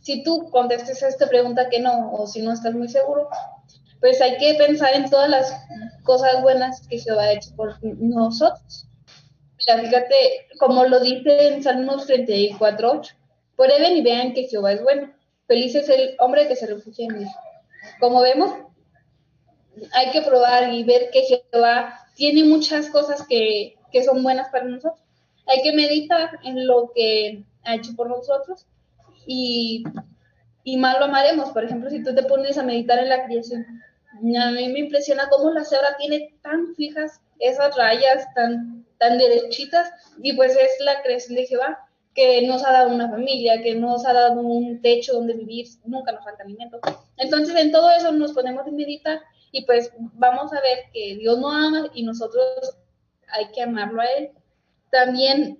Si 0.00 0.22
tú 0.22 0.50
contestes 0.50 1.02
a 1.02 1.08
esta 1.08 1.26
pregunta 1.26 1.70
que 1.70 1.80
no, 1.80 2.12
o 2.12 2.26
si 2.26 2.42
no 2.42 2.52
estás 2.52 2.74
muy 2.74 2.88
seguro, 2.88 3.30
pues 4.00 4.20
hay 4.20 4.36
que 4.36 4.54
pensar 4.54 4.94
en 4.94 5.08
todas 5.08 5.30
las 5.30 5.54
cosas 6.02 6.42
buenas 6.42 6.86
que 6.88 6.98
Jehová 6.98 7.22
ha 7.22 7.32
hecho 7.32 7.56
por 7.56 7.82
nosotros. 7.82 8.88
Mira, 9.58 9.80
fíjate, 9.80 10.48
como 10.58 10.84
lo 10.84 11.00
dice 11.00 11.48
en 11.48 11.62
Salmos 11.62 12.06
34.8, 12.06 13.14
prueben 13.56 13.96
y 13.96 14.02
vean 14.02 14.34
que 14.34 14.48
Jehová 14.48 14.72
es 14.72 14.82
bueno. 14.82 15.10
Feliz 15.46 15.74
es 15.74 15.88
el 15.88 16.14
hombre 16.18 16.46
que 16.46 16.56
se 16.56 16.66
refugia 16.66 17.06
en 17.06 17.22
él. 17.22 17.28
Como 18.00 18.20
vemos, 18.20 18.50
hay 19.92 20.10
que 20.10 20.22
probar 20.22 20.72
y 20.72 20.84
ver 20.84 21.10
que 21.10 21.22
Jehová 21.22 22.06
tiene 22.14 22.44
muchas 22.44 22.88
cosas 22.88 23.26
que, 23.26 23.76
que 23.92 24.04
son 24.04 24.22
buenas 24.22 24.48
para 24.50 24.64
nosotros. 24.64 25.00
Hay 25.46 25.62
que 25.62 25.72
meditar 25.72 26.38
en 26.44 26.66
lo 26.66 26.92
que 26.94 27.44
ha 27.64 27.74
hecho 27.74 27.94
por 27.96 28.08
nosotros 28.08 28.66
y, 29.26 29.84
y 30.64 30.76
más 30.76 30.98
lo 30.98 31.06
amaremos. 31.06 31.50
Por 31.50 31.64
ejemplo, 31.64 31.90
si 31.90 32.02
tú 32.02 32.14
te 32.14 32.22
pones 32.22 32.58
a 32.58 32.62
meditar 32.62 32.98
en 32.98 33.08
la 33.08 33.24
creación, 33.24 33.66
a 34.12 34.50
mí 34.50 34.68
me 34.68 34.80
impresiona 34.80 35.28
cómo 35.28 35.50
la 35.50 35.64
cebra 35.64 35.96
tiene 35.98 36.34
tan 36.42 36.74
fijas 36.74 37.20
esas 37.38 37.76
rayas, 37.76 38.26
tan, 38.34 38.84
tan 38.98 39.18
derechitas, 39.18 39.90
y 40.22 40.34
pues 40.34 40.52
es 40.52 40.84
la 40.84 41.02
creación 41.02 41.36
de 41.36 41.46
Jehová 41.46 41.78
que 42.14 42.46
nos 42.46 42.64
ha 42.64 42.72
dado 42.72 42.92
una 42.92 43.08
familia, 43.08 43.62
que 43.62 43.74
nos 43.76 44.04
ha 44.04 44.12
dado 44.12 44.40
un 44.40 44.82
techo 44.82 45.14
donde 45.14 45.34
vivir, 45.34 45.66
nunca 45.84 46.12
nos 46.12 46.24
falta 46.24 46.42
alimento. 46.42 46.80
Entonces, 47.16 47.54
en 47.56 47.70
todo 47.70 47.90
eso 47.92 48.12
nos 48.12 48.32
ponemos 48.32 48.66
a 48.66 48.70
meditar 48.70 49.20
y 49.52 49.64
pues 49.64 49.92
vamos 49.96 50.52
a 50.52 50.60
ver 50.60 50.84
que 50.92 51.16
Dios 51.16 51.38
nos 51.38 51.54
ama 51.54 51.90
y 51.94 52.02
nosotros 52.02 52.44
hay 53.28 53.50
que 53.52 53.62
amarlo 53.62 54.02
a 54.02 54.06
Él. 54.06 54.30
También 54.90 55.58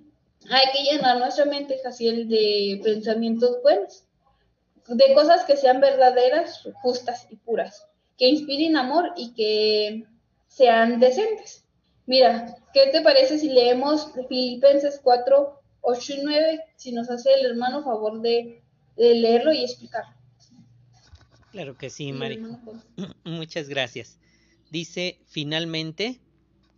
hay 0.50 0.66
que 0.72 0.82
llenar 0.82 1.18
nuestra 1.18 1.44
mente, 1.44 1.80
Jaciel, 1.82 2.28
de 2.28 2.80
pensamientos 2.82 3.62
buenos, 3.62 4.04
de 4.86 5.14
cosas 5.14 5.44
que 5.44 5.56
sean 5.56 5.80
verdaderas, 5.80 6.62
justas 6.82 7.26
y 7.30 7.36
puras 7.36 7.86
que 8.20 8.28
inspiren 8.28 8.76
amor 8.76 9.14
y 9.16 9.32
que 9.32 10.04
sean 10.46 11.00
decentes. 11.00 11.64
Mira, 12.04 12.54
¿qué 12.74 12.88
te 12.92 13.00
parece 13.00 13.38
si 13.38 13.48
leemos 13.48 14.12
Filipenses 14.28 15.00
4, 15.02 15.58
8 15.80 16.12
y 16.12 16.20
9? 16.22 16.64
Si 16.76 16.92
nos 16.92 17.08
hace 17.08 17.32
el 17.32 17.46
hermano 17.46 17.82
favor 17.82 18.20
de, 18.20 18.60
leerlo 18.96 19.54
y 19.54 19.64
explicarlo. 19.64 20.14
Claro 21.52 21.76
que 21.76 21.90
sí, 21.90 22.12
Mari. 22.12 22.40
Muchas 23.24 23.68
gracias. 23.68 24.18
Dice, 24.70 25.20
finalmente, 25.26 26.20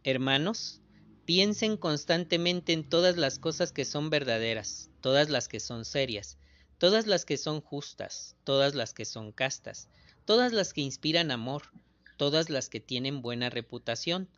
hermanos, 0.04 0.80
piensen 1.24 1.76
constantemente 1.76 2.72
en 2.72 2.88
todas 2.88 3.16
las 3.16 3.38
cosas 3.38 3.72
que 3.72 3.84
son 3.84 4.10
verdaderas, 4.10 4.90
todas 5.00 5.28
las 5.28 5.48
que 5.48 5.60
son 5.60 5.84
serias, 5.84 6.38
todas 6.78 7.06
las 7.06 7.24
que 7.24 7.36
son 7.36 7.60
justas, 7.60 8.36
todas 8.44 8.74
las 8.74 8.94
que 8.94 9.04
son 9.04 9.32
castas 9.32 9.88
todas 10.24 10.52
las 10.52 10.72
que 10.72 10.80
inspiran 10.80 11.30
amor, 11.30 11.62
todas 12.16 12.48
las 12.48 12.68
que 12.68 12.80
tienen 12.80 13.22
buena 13.22 13.50
reputación, 13.50 14.28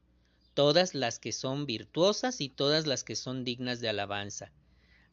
todas 0.55 0.95
las 0.95 1.19
que 1.19 1.33
son 1.33 1.67
virtuosas 1.67 2.41
y 2.41 2.49
todas 2.49 2.87
las 2.87 3.05
que 3.05 3.17
son 3.17 3.45
dignas 3.45 3.81
de 3.81 3.89
alabanza. 3.89 4.53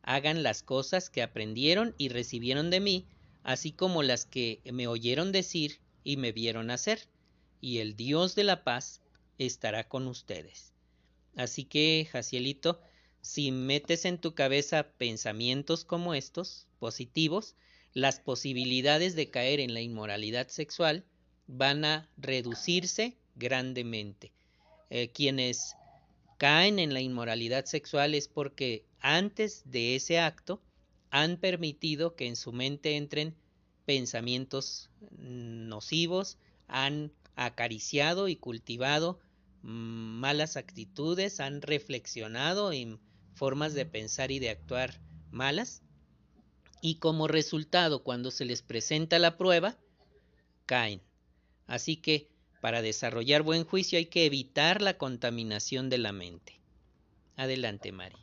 Hagan 0.04 0.44
las 0.44 0.64
cosas 0.64 1.10
que 1.10 1.22
aprendieron 1.22 1.94
y 1.98 2.10
recibieron 2.10 2.70
de 2.70 2.80
mí, 2.80 3.08
así 3.44 3.72
como 3.72 4.04
las 4.04 4.26
que 4.26 4.62
me 4.72 4.88
oyeron 4.88 5.32
decir 5.32 5.80
y 6.04 6.18
me 6.18 6.32
vieron 6.32 6.72
hacer, 6.72 7.08
y 7.60 7.80
el 7.80 7.96
Dios 7.96 8.36
de 8.36 8.44
la 8.44 8.64
paz 8.64 9.02
estará 9.38 9.88
con 9.88 10.08
ustedes. 10.08 10.74
Así 11.36 11.64
que, 11.64 12.08
Jacielito, 12.12 12.82
si 13.22 13.52
metes 13.52 14.06
en 14.06 14.18
tu 14.18 14.34
cabeza 14.34 14.92
pensamientos 14.98 15.86
como 15.86 16.14
estos, 16.14 16.68
positivos, 16.80 17.56
las 17.94 18.20
posibilidades 18.20 19.16
de 19.16 19.30
caer 19.30 19.60
en 19.60 19.74
la 19.74 19.82
inmoralidad 19.82 20.48
sexual 20.48 21.06
van 21.48 21.86
a 21.86 22.10
reducirse 22.18 23.18
grandemente. 23.36 24.32
Eh, 24.90 25.10
quienes 25.12 25.76
caen 26.38 26.80
en 26.80 26.94
la 26.94 27.02
inmoralidad 27.02 27.66
sexual 27.66 28.16
es 28.16 28.28
porque 28.28 28.86
antes 29.00 29.64
de 29.66 29.96
ese 29.96 30.20
acto 30.20 30.62
han 31.12 31.38
permitido 31.38 32.16
que 32.16 32.28
en 32.28 32.36
su 32.36 32.52
mente 32.54 32.96
entren 32.96 33.36
pensamientos 33.86 34.90
nocivos, 35.18 36.38
han 36.68 37.12
acariciado 37.36 38.28
y 38.28 38.38
cultivado 38.38 39.20
malas 39.62 40.58
actitudes, 40.58 41.40
han 41.40 41.62
reflexionado 41.62 42.72
en 42.72 43.00
formas 43.36 43.74
de 43.74 43.86
pensar 43.86 44.32
y 44.32 44.40
de 44.40 44.50
actuar 44.50 45.00
malas 45.30 45.84
y 46.82 46.96
como 46.96 47.28
resultado 47.28 48.04
cuando 48.04 48.32
se 48.32 48.46
les 48.46 48.62
presenta 48.64 49.20
la 49.20 49.38
prueba, 49.38 49.78
caen. 50.66 51.02
Así 51.68 51.98
que 51.98 52.30
para 52.62 52.82
desarrollar 52.82 53.44
buen 53.44 53.66
juicio 53.66 53.98
hay 53.98 54.06
que 54.06 54.26
evitar 54.26 54.82
la 54.82 54.98
contaminación 54.98 55.90
de 55.90 55.98
la 55.98 56.12
mente. 56.12 56.60
Adelante, 57.36 57.92
Mari. 57.92 58.16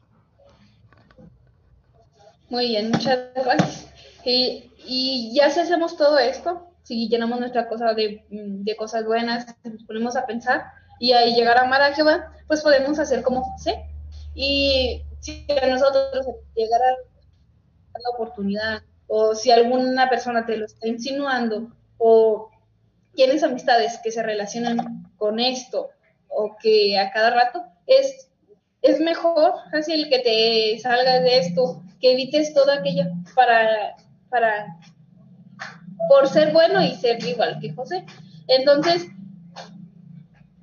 Muy 2.50 2.68
bien, 2.68 2.90
muchas 2.90 3.18
gracias. 3.34 3.92
Y, 4.24 5.32
ya 5.34 5.50
si 5.50 5.60
hacemos 5.60 5.96
todo 5.96 6.18
esto, 6.18 6.70
si 6.82 7.08
llenamos 7.08 7.40
nuestra 7.40 7.68
cosa 7.68 7.92
de, 7.92 8.24
de, 8.30 8.76
cosas 8.76 9.04
buenas, 9.04 9.46
nos 9.64 9.84
ponemos 9.84 10.16
a 10.16 10.26
pensar 10.26 10.62
y 10.98 11.12
ahí 11.12 11.34
llegar 11.34 11.58
a 11.58 11.62
amar 11.62 11.82
a 11.82 11.94
Jehová, 11.94 12.32
pues 12.46 12.62
podemos 12.62 12.98
hacer 12.98 13.22
como 13.22 13.42
José. 13.42 13.84
Y 14.34 15.02
si 15.20 15.46
a 15.50 15.66
nosotros 15.66 16.26
llegar 16.54 16.80
a 16.82 17.98
la 17.98 18.10
oportunidad, 18.14 18.82
o 19.06 19.34
si 19.34 19.50
alguna 19.50 20.08
persona 20.08 20.46
te 20.46 20.56
lo 20.56 20.66
está 20.66 20.86
insinuando, 20.88 21.70
o 21.98 22.50
tienes 23.14 23.42
amistades 23.42 23.98
que 24.02 24.12
se 24.12 24.22
relacionan 24.22 25.10
con 25.16 25.40
esto, 25.40 25.90
o 26.28 26.56
que 26.60 26.98
a 26.98 27.10
cada 27.10 27.30
rato, 27.30 27.64
es, 27.86 28.30
es 28.82 29.00
mejor 29.00 29.54
el 29.88 30.08
que 30.08 30.18
te 30.20 30.78
salgas 30.80 31.22
de 31.22 31.38
esto, 31.38 31.82
que 32.00 32.12
evites 32.12 32.54
todo 32.54 32.70
aquello 32.72 33.04
para 33.34 33.96
para 34.30 34.78
por 36.08 36.28
ser 36.28 36.52
bueno 36.52 36.82
y 36.82 36.94
ser 36.94 37.22
igual 37.24 37.58
que 37.60 37.72
José. 37.72 38.04
Entonces, 38.46 39.08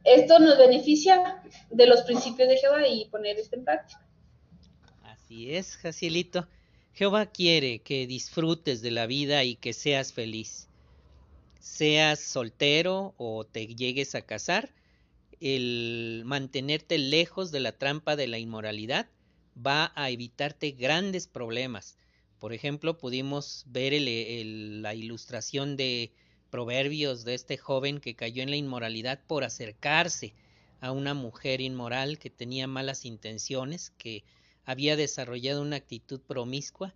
esto 0.04 0.39
nos 0.39 0.58
beneficia 0.58 1.41
de 1.69 1.88
los 1.88 2.01
principios 2.04 2.47
de 2.47 2.58
Jehová 2.58 2.88
y 2.88 3.06
poner 3.06 3.38
esto 3.38 3.56
en 3.56 3.65
práctica. 3.65 4.01
Así 5.04 5.56
es, 5.56 5.78
Jacielito. 5.78 6.47
Jehová 6.93 7.25
quiere 7.25 7.80
que 7.80 8.08
disfrutes 8.08 8.82
de 8.82 8.91
la 8.91 9.06
vida 9.06 9.43
y 9.43 9.56
que 9.56 9.73
seas 9.73 10.13
feliz. 10.13 10.67
Seas 11.60 12.19
soltero 12.19 13.13
o 13.17 13.43
te 13.43 13.67
llegues 13.67 14.15
a 14.15 14.21
casar, 14.21 14.69
el 15.41 16.23
mantenerte 16.25 16.97
lejos 16.97 17.51
de 17.51 17.59
la 17.59 17.77
trampa 17.77 18.15
de 18.15 18.27
la 18.27 18.39
inmoralidad 18.39 19.09
va 19.55 19.91
a 19.95 20.09
evitarte 20.09 20.71
grandes 20.71 21.27
problemas. 21.27 21.97
Por 22.39 22.53
ejemplo, 22.53 22.97
pudimos 22.97 23.63
ver 23.67 23.93
la 24.01 24.93
ilustración 24.93 25.77
de 25.77 26.11
proverbios 26.49 27.25
de 27.25 27.33
este 27.33 27.57
joven 27.57 27.99
que 27.99 28.15
cayó 28.15 28.43
en 28.43 28.49
la 28.49 28.55
inmoralidad 28.55 29.21
por 29.25 29.43
acercarse 29.43 30.33
a 30.81 30.91
una 30.91 31.13
mujer 31.13 31.61
inmoral 31.61 32.19
que 32.19 32.29
tenía 32.29 32.67
malas 32.67 33.05
intenciones, 33.05 33.91
que 33.97 34.23
había 34.65 34.95
desarrollado 34.95 35.61
una 35.61 35.77
actitud 35.77 36.21
promiscua. 36.21 36.93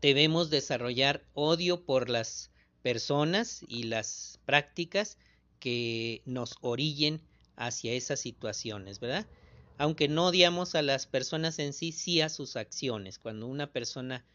Debemos 0.00 0.50
desarrollar 0.50 1.24
odio 1.32 1.84
por 1.84 2.10
las 2.10 2.50
personas 2.82 3.64
y 3.66 3.84
las 3.84 4.38
prácticas 4.44 5.16
que 5.64 6.20
nos 6.26 6.58
orillen 6.60 7.22
hacia 7.56 7.94
esas 7.94 8.20
situaciones, 8.20 9.00
¿verdad? 9.00 9.26
Aunque 9.78 10.08
no 10.08 10.26
odiamos 10.26 10.74
a 10.74 10.82
las 10.82 11.06
personas 11.06 11.58
en 11.58 11.72
sí, 11.72 11.90
sí 11.90 12.20
a 12.20 12.28
sus 12.28 12.56
acciones. 12.56 13.18
Cuando 13.18 13.46
una 13.46 13.72
persona 13.72 14.26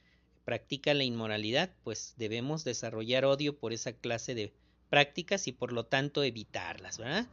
practica 0.43 0.95
la 0.95 1.03
inmoralidad, 1.03 1.69
pues 1.83 2.15
debemos 2.17 2.63
desarrollar 2.63 3.25
odio 3.25 3.55
por 3.55 3.73
esa 3.73 3.93
clase 3.93 4.33
de 4.33 4.53
prácticas 4.89 5.47
y 5.47 5.51
por 5.51 5.71
lo 5.71 5.85
tanto 5.85 6.23
evitarlas, 6.23 6.97
¿verdad? 6.97 7.27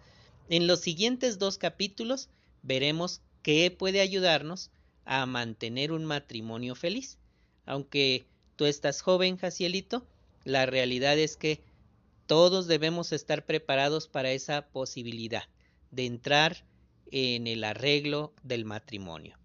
En 0.50 0.66
los 0.66 0.80
siguientes 0.80 1.38
dos 1.38 1.56
capítulos 1.56 2.28
veremos 2.62 3.22
qué 3.40 3.70
puede 3.70 4.02
ayudarnos 4.02 4.70
a 5.06 5.24
mantener 5.24 5.90
un 5.90 6.04
matrimonio 6.04 6.74
feliz. 6.74 7.16
Aunque 7.64 8.26
tú 8.56 8.66
estás 8.66 9.00
joven, 9.00 9.38
Jacielito, 9.38 10.06
la 10.44 10.66
realidad 10.66 11.18
es 11.18 11.38
que 11.38 11.62
todos 12.26 12.66
debemos 12.66 13.12
estar 13.12 13.44
preparados 13.44 14.08
para 14.08 14.30
esa 14.32 14.66
posibilidad 14.68 15.44
de 15.90 16.06
entrar 16.06 16.64
en 17.10 17.46
el 17.46 17.64
arreglo 17.64 18.32
del 18.42 18.64
matrimonio. 18.64 19.36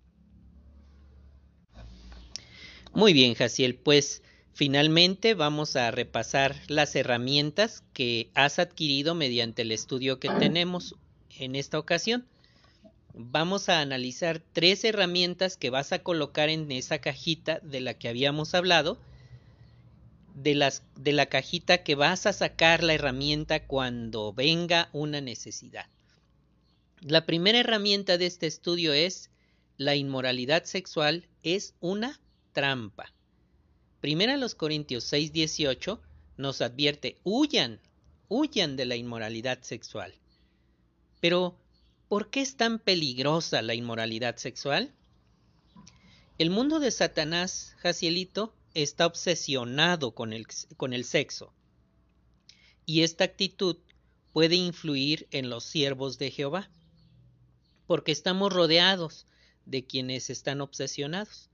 Muy 2.93 3.13
bien, 3.13 3.35
Jaciel, 3.35 3.75
pues 3.75 4.21
finalmente 4.53 5.33
vamos 5.33 5.75
a 5.75 5.91
repasar 5.91 6.55
las 6.67 6.95
herramientas 6.95 7.83
que 7.93 8.29
has 8.33 8.59
adquirido 8.59 9.15
mediante 9.15 9.61
el 9.61 9.71
estudio 9.71 10.19
que 10.19 10.29
tenemos 10.29 10.95
en 11.39 11.55
esta 11.55 11.79
ocasión. 11.79 12.25
Vamos 13.13 13.69
a 13.69 13.79
analizar 13.79 14.41
tres 14.53 14.83
herramientas 14.83 15.57
que 15.57 15.69
vas 15.69 15.91
a 15.91 15.99
colocar 15.99 16.49
en 16.49 16.71
esa 16.71 16.99
cajita 16.99 17.59
de 17.59 17.81
la 17.81 17.93
que 17.93 18.09
habíamos 18.09 18.55
hablado, 18.55 18.97
de, 20.35 20.55
la 20.55 21.25
cajita 21.27 21.83
que 21.83 21.95
vas 21.95 22.25
a 22.25 22.33
sacar 22.33 22.83
la 22.83 22.93
herramienta 22.93 23.65
cuando 23.65 24.33
venga 24.33 24.89
una 24.93 25.21
necesidad. 25.21 25.87
La 27.01 27.25
primera 27.25 27.59
herramienta 27.59 28.17
de 28.17 28.27
este 28.27 28.47
estudio 28.47 28.93
es 28.93 29.29
la 29.77 29.95
inmoralidad 29.95 30.65
sexual 30.65 31.27
es 31.43 31.73
una 31.79 32.19
trampa. 32.53 33.11
Primera 33.99 34.37
los 34.37 34.55
Corintios 34.55 35.11
6:18 35.11 35.99
nos 36.37 36.61
advierte, 36.61 37.17
huyan, 37.23 37.79
huyan 38.29 38.75
de 38.75 38.85
la 38.85 38.95
inmoralidad 38.95 39.61
sexual. 39.61 40.13
Pero, 41.19 41.55
¿por 42.07 42.29
qué 42.29 42.41
es 42.41 42.55
tan 42.55 42.79
peligrosa 42.79 43.61
la 43.61 43.73
inmoralidad 43.73 44.37
sexual? 44.37 44.91
El 46.37 46.49
mundo 46.49 46.79
de 46.79 46.89
Satanás, 46.89 47.75
Jacielito, 47.79 48.53
está 48.73 49.05
obsesionado 49.05 50.13
con 50.13 50.33
el, 50.33 50.47
con 50.77 50.93
el 50.93 51.05
sexo. 51.05 51.53
Y 52.85 53.03
esta 53.03 53.23
actitud 53.23 53.77
puede 54.33 54.55
influir 54.55 55.27
en 55.31 55.49
los 55.49 55.63
siervos 55.63 56.17
de 56.17 56.31
Jehová, 56.31 56.69
porque 57.87 58.11
estamos 58.11 58.53
rodeados 58.53 59.25
de 59.65 59.85
quienes 59.85 60.29
están 60.29 60.61
obsesionados 60.61 61.51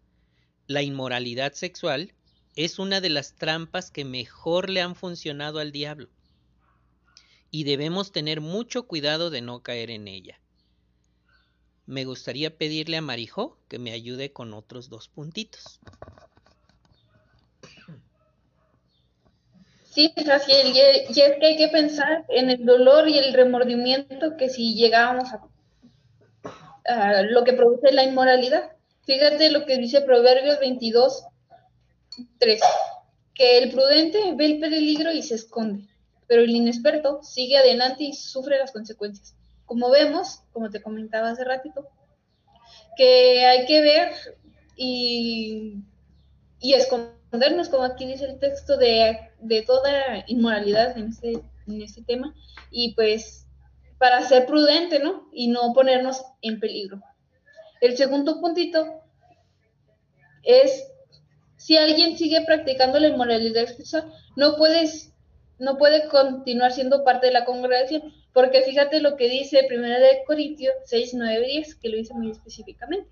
la 0.68 0.82
inmoralidad 0.82 1.54
sexual 1.54 2.14
es 2.58 2.78
una 2.78 3.00
de 3.00 3.08
las 3.08 3.36
trampas 3.36 3.90
que 3.90 4.04
mejor 4.04 4.70
le 4.70 4.82
han 4.82 4.96
funcionado 4.96 5.60
al 5.60 5.72
diablo. 5.72 6.10
Y 7.52 7.64
debemos 7.64 8.12
tener 8.12 8.42
mucho 8.42 8.86
cuidado 8.86 9.30
de 9.30 9.42
no 9.42 9.64
caer 9.64 9.90
en 9.92 10.10
ella. 10.10 10.42
Me 11.86 12.04
gustaría 12.04 12.58
pedirle 12.58 12.98
a 12.98 13.02
Marijó 13.02 13.58
que 13.70 13.80
me 13.80 13.94
ayude 13.94 14.34
con 14.34 14.54
otros 14.54 14.90
dos 14.90 15.08
puntitos. 15.08 15.80
Sí, 19.98 20.14
Rafael, 20.16 20.76
y 20.76 20.80
es 20.80 21.38
que 21.40 21.44
hay 21.44 21.58
que 21.58 21.70
pensar 21.70 22.24
en 22.30 22.52
el 22.52 22.64
dolor 22.64 23.10
y 23.10 23.18
el 23.18 23.34
remordimiento 23.34 24.38
que 24.38 24.48
si 24.48 24.76
llegábamos 24.76 25.30
a, 26.86 27.24
lo 27.24 27.44
que 27.44 27.54
produce 27.54 27.92
la 27.92 28.04
inmoralidad. 28.04 28.74
Fíjate 29.08 29.50
lo 29.50 29.66
que 29.66 29.80
dice 29.80 30.02
Proverbios 30.02 30.60
22, 30.60 31.26
3, 32.38 32.62
que 33.34 33.58
el 33.58 33.72
prudente 33.72 34.20
ve 34.36 34.46
el 34.46 34.60
peligro 34.60 35.12
y 35.12 35.24
se 35.24 35.34
esconde, 35.34 35.90
pero 36.28 36.44
el 36.44 36.52
inexperto 36.52 37.24
sigue 37.24 37.58
adelante 37.58 38.04
y 38.04 38.14
sufre 38.14 38.60
las 38.60 38.72
consecuencias. 38.72 39.36
Como 39.66 39.90
vemos, 39.90 40.44
como 40.54 40.70
te 40.70 40.80
comentaba 40.80 41.32
hace 41.32 41.44
ratito, 41.44 41.88
que 42.96 43.48
hay 43.48 43.66
que 43.66 43.82
ver 43.82 44.12
y, 44.76 45.82
y 46.60 46.76
escondernos, 47.28 47.68
como 47.68 47.84
aquí 47.84 48.06
dice 48.06 48.26
el 48.26 48.40
texto, 48.40 48.78
de, 48.78 49.18
de 49.42 49.62
toda 49.64 50.24
inmoralidad 50.28 50.98
en 50.98 51.10
este, 51.10 51.34
en 51.68 51.82
este 51.82 52.02
tema, 52.02 52.34
y 52.72 52.96
pues 52.96 53.46
para 53.98 54.22
ser 54.22 54.46
prudente, 54.46 55.00
¿no? 55.00 55.28
Y 55.34 55.50
no 55.50 55.74
ponernos 55.74 56.24
en 56.42 56.60
peligro. 56.60 57.02
El 57.82 57.98
segundo 57.98 58.40
puntito 58.40 59.02
es, 60.44 60.88
si 61.58 61.76
alguien 61.76 62.18
sigue 62.18 62.42
practicando 62.46 63.00
la 63.00 63.10
inmoralidad 63.10 63.68
sexual, 63.68 64.12
no 64.36 64.56
puedes 64.56 65.14
no 65.60 65.80
puede 65.80 66.08
continuar 66.08 66.72
siendo 66.72 67.04
parte 67.04 67.28
de 67.28 67.34
la 67.34 67.44
congregación, 67.44 68.14
porque 68.32 68.62
fíjate 68.62 69.02
lo 69.02 69.16
que 69.16 69.28
dice 69.28 69.68
1 69.68 69.82
de 69.82 70.24
Corintios 70.28 70.76
6, 70.86 71.16
9, 71.16 71.48
10, 71.48 71.76
que 71.76 71.90
lo 71.90 71.98
dice 71.98 72.14
muy 72.14 72.30
específicamente. 72.30 73.10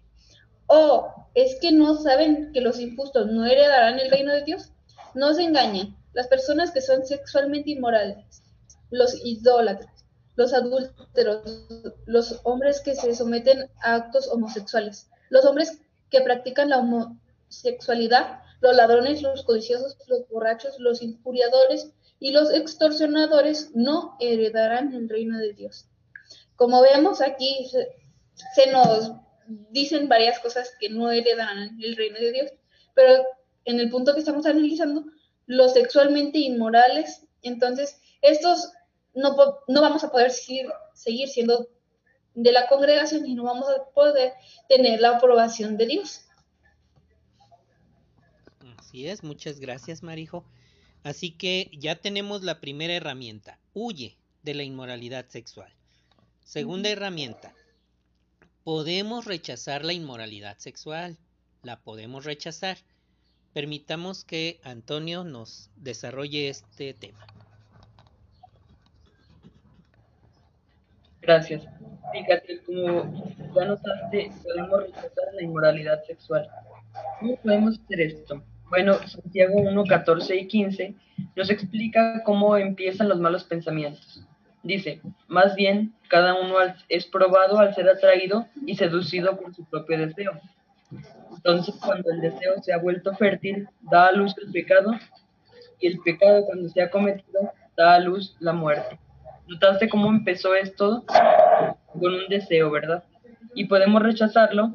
O 0.68 1.14
es 1.34 1.58
que 1.60 1.72
no 1.72 1.96
saben 1.98 2.52
que 2.54 2.62
los 2.62 2.80
injustos 2.80 3.28
no 3.28 3.46
heredarán 3.46 4.00
el 4.00 4.10
reino 4.10 4.34
de 4.34 4.44
Dios. 4.44 4.72
No 5.14 5.34
se 5.34 5.44
engañen. 5.44 5.96
Las 6.14 6.28
personas 6.28 6.72
que 6.72 6.82
son 6.82 7.06
sexualmente 7.06 7.72
inmorales, 7.72 8.42
los 8.90 9.14
idólatras, 9.26 10.06
los 10.36 10.54
adúlteros, 10.54 11.66
los 12.06 12.40
hombres 12.44 12.82
que 12.82 12.96
se 12.96 13.14
someten 13.16 13.70
a 13.82 13.96
actos 13.96 14.30
homosexuales, 14.30 15.10
los 15.30 15.46
hombres 15.46 15.82
que 16.10 16.22
practican 16.22 16.70
la 16.70 16.80
homosexualidad, 16.80 18.40
los 18.62 18.76
ladrones, 18.76 19.22
los 19.22 19.44
codiciosos, 19.44 19.98
los 20.08 20.28
borrachos, 20.30 20.80
los 20.80 21.02
injuriadores 21.02 21.92
y 22.20 22.32
los 22.32 22.52
extorsionadores 22.52 23.72
no 23.76 24.16
heredarán 24.20 24.94
el 24.94 25.10
reino 25.10 25.38
de 25.38 25.54
Dios. 25.54 25.86
Como 26.56 26.82
vemos 26.82 27.22
aquí, 27.22 27.70
se, 27.70 28.72
nos 28.72 29.12
dicen 29.48 30.08
varias 30.08 30.40
cosas 30.40 30.72
que 30.80 30.90
no 30.90 31.12
heredarán 31.12 31.78
el 31.82 31.96
reino 31.96 32.20
de 32.20 32.32
Dios, 32.32 32.52
pero 32.94 33.24
en 33.66 33.80
el 33.80 33.90
punto 33.90 34.14
que 34.14 34.20
estamos 34.20 34.46
analizando, 34.46 35.06
los 35.48 35.74
sexualmente 35.74 36.40
inmorales, 36.40 37.28
entonces 37.42 38.00
estos 38.22 38.72
no, 39.14 39.36
no 39.68 39.82
vamos 39.82 40.04
a 40.04 40.12
poder 40.12 40.32
seguir, 40.32 40.68
seguir 40.94 41.28
siendo 41.28 41.68
de 42.34 42.52
la 42.52 42.68
congregación 42.68 43.26
y 43.26 43.34
no 43.34 43.44
vamos 43.44 43.68
a 43.70 43.86
poder 43.94 44.34
tener 44.68 45.00
la 45.00 45.18
aprobación 45.18 45.78
de 45.78 45.88
Dios. 45.88 46.22
Así 48.78 49.08
es, 49.08 49.24
muchas 49.24 49.60
gracias 49.60 50.04
Marijo. 50.04 50.46
Así 51.04 51.32
que 51.32 51.70
ya 51.78 51.96
tenemos 51.96 52.44
la 52.44 52.60
primera 52.60 52.94
herramienta, 52.94 53.60
huye 53.74 54.18
de 54.44 54.54
la 54.54 54.64
inmoralidad 54.64 55.28
sexual. 55.30 55.72
Segunda 56.44 56.90
herramienta, 56.90 57.54
podemos 58.66 59.26
rechazar 59.26 59.86
la 59.86 59.94
inmoralidad 59.94 60.58
sexual, 60.58 61.18
la 61.62 61.78
podemos 61.78 62.26
rechazar. 62.26 62.78
Permitamos 63.54 64.26
que 64.26 64.60
Antonio 64.64 65.24
nos 65.24 65.70
desarrolle 65.78 66.50
este 66.50 66.96
tema. 66.96 67.28
Gracias. 71.22 71.64
Fíjate, 72.12 72.60
como 72.66 73.32
ya 73.56 73.66
notaste, 73.66 74.32
podemos 74.44 74.82
rechazar 74.82 75.34
la 75.36 75.44
inmoralidad 75.44 76.04
sexual. 76.06 76.50
¿Cómo 77.20 77.36
podemos 77.38 77.80
hacer 77.80 78.02
esto? 78.02 78.44
Bueno, 78.70 78.96
Santiago 79.08 79.58
1, 79.58 79.84
14 79.84 80.38
y 80.38 80.48
15 80.48 80.96
nos 81.36 81.52
explica 81.52 82.24
cómo 82.24 82.58
empiezan 82.58 83.10
los 83.10 83.20
malos 83.20 83.44
pensamientos. 83.44 84.26
Dice, 84.66 85.00
más 85.28 85.56
bien, 85.56 85.94
cada 86.10 86.34
uno 86.34 86.56
es 86.90 87.06
probado 87.06 87.60
al 87.60 87.76
ser 87.76 87.88
atraído 87.88 88.48
y 88.66 88.76
seducido 88.76 89.38
por 89.40 89.54
su 89.54 89.64
propio 89.66 90.00
deseo. 90.00 90.32
Entonces, 91.36 91.76
cuando 91.76 92.10
el 92.12 92.20
deseo 92.20 92.56
se 92.64 92.74
ha 92.74 92.80
vuelto 92.80 93.14
fértil, 93.14 93.70
da 93.80 94.08
a 94.08 94.12
luz 94.12 94.34
el 94.44 94.52
pecado, 94.52 94.92
y 95.80 95.86
el 95.86 96.00
pecado, 96.00 96.46
cuando 96.48 96.68
se 96.70 96.82
ha 96.82 96.90
cometido, 96.90 97.54
da 97.78 97.94
a 97.94 98.00
luz 98.00 98.36
la 98.40 98.54
muerte. 98.54 98.98
¿Notaste 99.48 99.88
cómo 99.88 100.10
empezó 100.10 100.56
esto? 100.56 101.06
Con 101.94 102.16
un 102.16 102.28
deseo, 102.28 102.72
¿verdad? 102.72 103.04
Y 103.54 103.66
podemos 103.66 104.02
rechazarlo 104.02 104.74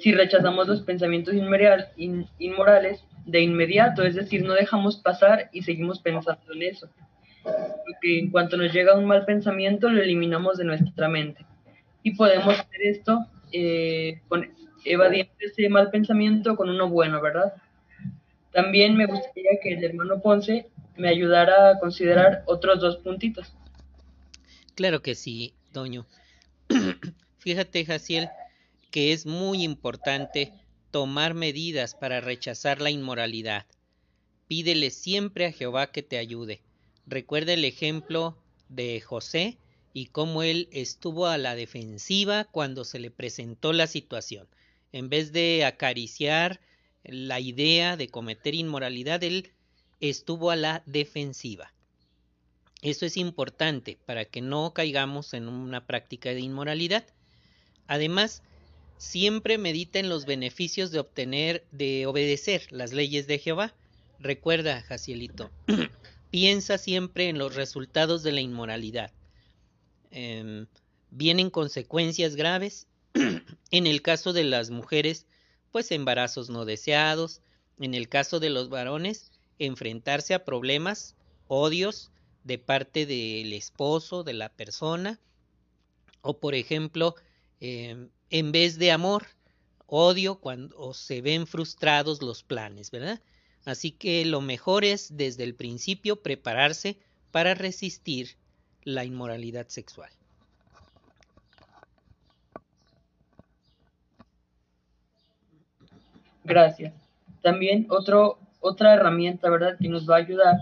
si 0.00 0.12
rechazamos 0.12 0.66
los 0.66 0.80
pensamientos 0.80 1.34
inmorales 1.34 3.04
de 3.26 3.40
inmediato, 3.40 4.02
es 4.02 4.14
decir, 4.14 4.42
no 4.44 4.54
dejamos 4.54 4.96
pasar 4.96 5.50
y 5.52 5.62
seguimos 5.62 6.00
pensando 6.00 6.54
en 6.54 6.62
eso. 6.62 6.88
Porque 7.44 8.18
en 8.18 8.30
cuanto 8.30 8.56
nos 8.56 8.72
llega 8.72 8.98
un 8.98 9.04
mal 9.04 9.24
pensamiento, 9.24 9.88
lo 9.88 10.02
eliminamos 10.02 10.58
de 10.58 10.64
nuestra 10.64 11.08
mente. 11.08 11.44
Y 12.02 12.14
podemos 12.14 12.58
hacer 12.58 12.82
esto 12.82 13.26
eh, 13.52 14.20
evadiendo 14.84 15.32
ese 15.38 15.68
mal 15.68 15.90
pensamiento 15.90 16.56
con 16.56 16.68
uno 16.68 16.88
bueno, 16.88 17.20
¿verdad? 17.20 17.54
También 18.52 18.96
me 18.96 19.06
gustaría 19.06 19.58
que 19.62 19.74
el 19.74 19.84
hermano 19.84 20.20
Ponce 20.20 20.68
me 20.96 21.08
ayudara 21.08 21.70
a 21.70 21.78
considerar 21.78 22.42
otros 22.46 22.80
dos 22.80 22.96
puntitos. 22.98 23.52
Claro 24.74 25.02
que 25.02 25.14
sí, 25.14 25.54
Doño. 25.72 26.06
Fíjate, 27.38 27.84
Jaciel, 27.84 28.28
que 28.90 29.12
es 29.12 29.26
muy 29.26 29.62
importante 29.62 30.52
tomar 30.90 31.34
medidas 31.34 31.94
para 31.94 32.20
rechazar 32.20 32.80
la 32.80 32.90
inmoralidad. 32.90 33.66
Pídele 34.46 34.90
siempre 34.90 35.46
a 35.46 35.52
Jehová 35.52 35.88
que 35.88 36.02
te 36.02 36.18
ayude. 36.18 36.60
Recuerda 37.06 37.52
el 37.52 37.64
ejemplo 37.64 38.36
de 38.68 39.00
José 39.00 39.58
y 39.92 40.06
cómo 40.06 40.42
él 40.42 40.68
estuvo 40.72 41.26
a 41.26 41.38
la 41.38 41.54
defensiva 41.54 42.44
cuando 42.44 42.84
se 42.84 42.98
le 42.98 43.10
presentó 43.10 43.72
la 43.72 43.86
situación. 43.86 44.48
En 44.92 45.08
vez 45.08 45.32
de 45.32 45.64
acariciar 45.64 46.60
la 47.04 47.40
idea 47.40 47.96
de 47.96 48.08
cometer 48.08 48.54
inmoralidad, 48.54 49.22
él 49.22 49.52
estuvo 50.00 50.50
a 50.50 50.56
la 50.56 50.82
defensiva. 50.86 51.72
Eso 52.82 53.06
es 53.06 53.16
importante 53.16 53.98
para 54.04 54.24
que 54.24 54.40
no 54.40 54.72
caigamos 54.74 55.32
en 55.34 55.48
una 55.48 55.86
práctica 55.86 56.30
de 56.30 56.40
inmoralidad. 56.40 57.06
Además, 57.86 58.42
siempre 58.98 59.58
medita 59.58 59.98
en 59.98 60.08
los 60.08 60.26
beneficios 60.26 60.90
de 60.90 60.98
obtener, 60.98 61.64
de 61.70 62.06
obedecer 62.06 62.66
las 62.70 62.92
leyes 62.92 63.26
de 63.26 63.38
Jehová. 63.38 63.74
Recuerda, 64.18 64.82
Jacielito, 64.82 65.50
piensa 66.34 66.78
siempre 66.78 67.28
en 67.28 67.38
los 67.38 67.54
resultados 67.54 68.24
de 68.24 68.32
la 68.32 68.40
inmoralidad. 68.40 69.12
Em, 70.10 70.66
vienen 71.10 71.48
consecuencias 71.48 72.34
graves. 72.34 72.88
en 73.70 73.86
el 73.86 74.02
caso 74.02 74.32
de 74.32 74.42
las 74.42 74.70
mujeres, 74.70 75.28
pues 75.70 75.92
embarazos 75.92 76.50
no 76.50 76.64
deseados. 76.64 77.40
En 77.78 77.94
el 77.94 78.08
caso 78.08 78.40
de 78.40 78.50
los 78.50 78.68
varones, 78.68 79.30
enfrentarse 79.60 80.34
a 80.34 80.44
problemas, 80.44 81.14
odios 81.46 82.10
de 82.42 82.58
parte 82.58 83.06
del 83.06 83.52
esposo, 83.52 84.24
de 84.24 84.32
la 84.32 84.48
persona. 84.48 85.20
O 86.20 86.40
por 86.40 86.56
ejemplo, 86.56 87.14
em, 87.60 88.10
en 88.30 88.50
vez 88.50 88.76
de 88.80 88.90
amor, 88.90 89.28
odio 89.86 90.40
cuando 90.40 90.94
se 90.94 91.20
ven 91.20 91.46
frustrados 91.46 92.22
los 92.22 92.42
planes, 92.42 92.90
¿verdad? 92.90 93.22
Así 93.64 93.92
que 93.92 94.24
lo 94.24 94.40
mejor 94.40 94.84
es 94.84 95.16
desde 95.16 95.44
el 95.44 95.54
principio 95.54 96.22
prepararse 96.22 96.98
para 97.30 97.54
resistir 97.54 98.36
la 98.82 99.04
inmoralidad 99.04 99.68
sexual. 99.68 100.10
Gracias. 106.44 106.92
También 107.42 107.86
otro, 107.88 108.38
otra 108.60 108.94
herramienta, 108.94 109.48
¿verdad?, 109.48 109.76
que 109.80 109.88
nos 109.88 110.08
va 110.08 110.16
a 110.16 110.18
ayudar 110.18 110.56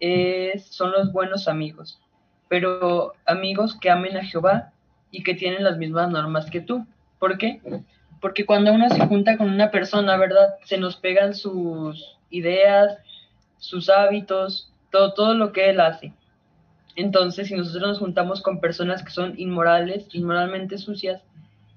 es, 0.00 0.64
son 0.66 0.92
los 0.92 1.12
buenos 1.12 1.48
amigos, 1.48 2.00
pero 2.48 3.14
amigos 3.26 3.76
que 3.80 3.90
amen 3.90 4.16
a 4.16 4.24
Jehová 4.24 4.72
y 5.10 5.22
que 5.22 5.34
tienen 5.34 5.64
las 5.64 5.78
mismas 5.78 6.10
normas 6.10 6.50
que 6.50 6.60
tú. 6.60 6.86
¿Por 7.18 7.38
qué? 7.38 7.60
Porque 8.20 8.46
cuando 8.46 8.72
uno 8.72 8.88
se 8.88 9.06
junta 9.06 9.36
con 9.36 9.48
una 9.50 9.70
persona, 9.70 10.16
¿verdad? 10.16 10.54
Se 10.64 10.78
nos 10.78 10.96
pegan 10.96 11.34
sus 11.34 12.17
ideas, 12.30 12.98
sus 13.58 13.88
hábitos, 13.90 14.72
todo, 14.90 15.14
todo 15.14 15.34
lo 15.34 15.52
que 15.52 15.70
él 15.70 15.80
hace. 15.80 16.12
Entonces, 16.96 17.48
si 17.48 17.54
nosotros 17.54 17.82
nos 17.82 17.98
juntamos 17.98 18.42
con 18.42 18.60
personas 18.60 19.02
que 19.04 19.10
son 19.10 19.34
inmorales, 19.38 20.08
inmoralmente 20.12 20.78
sucias, 20.78 21.22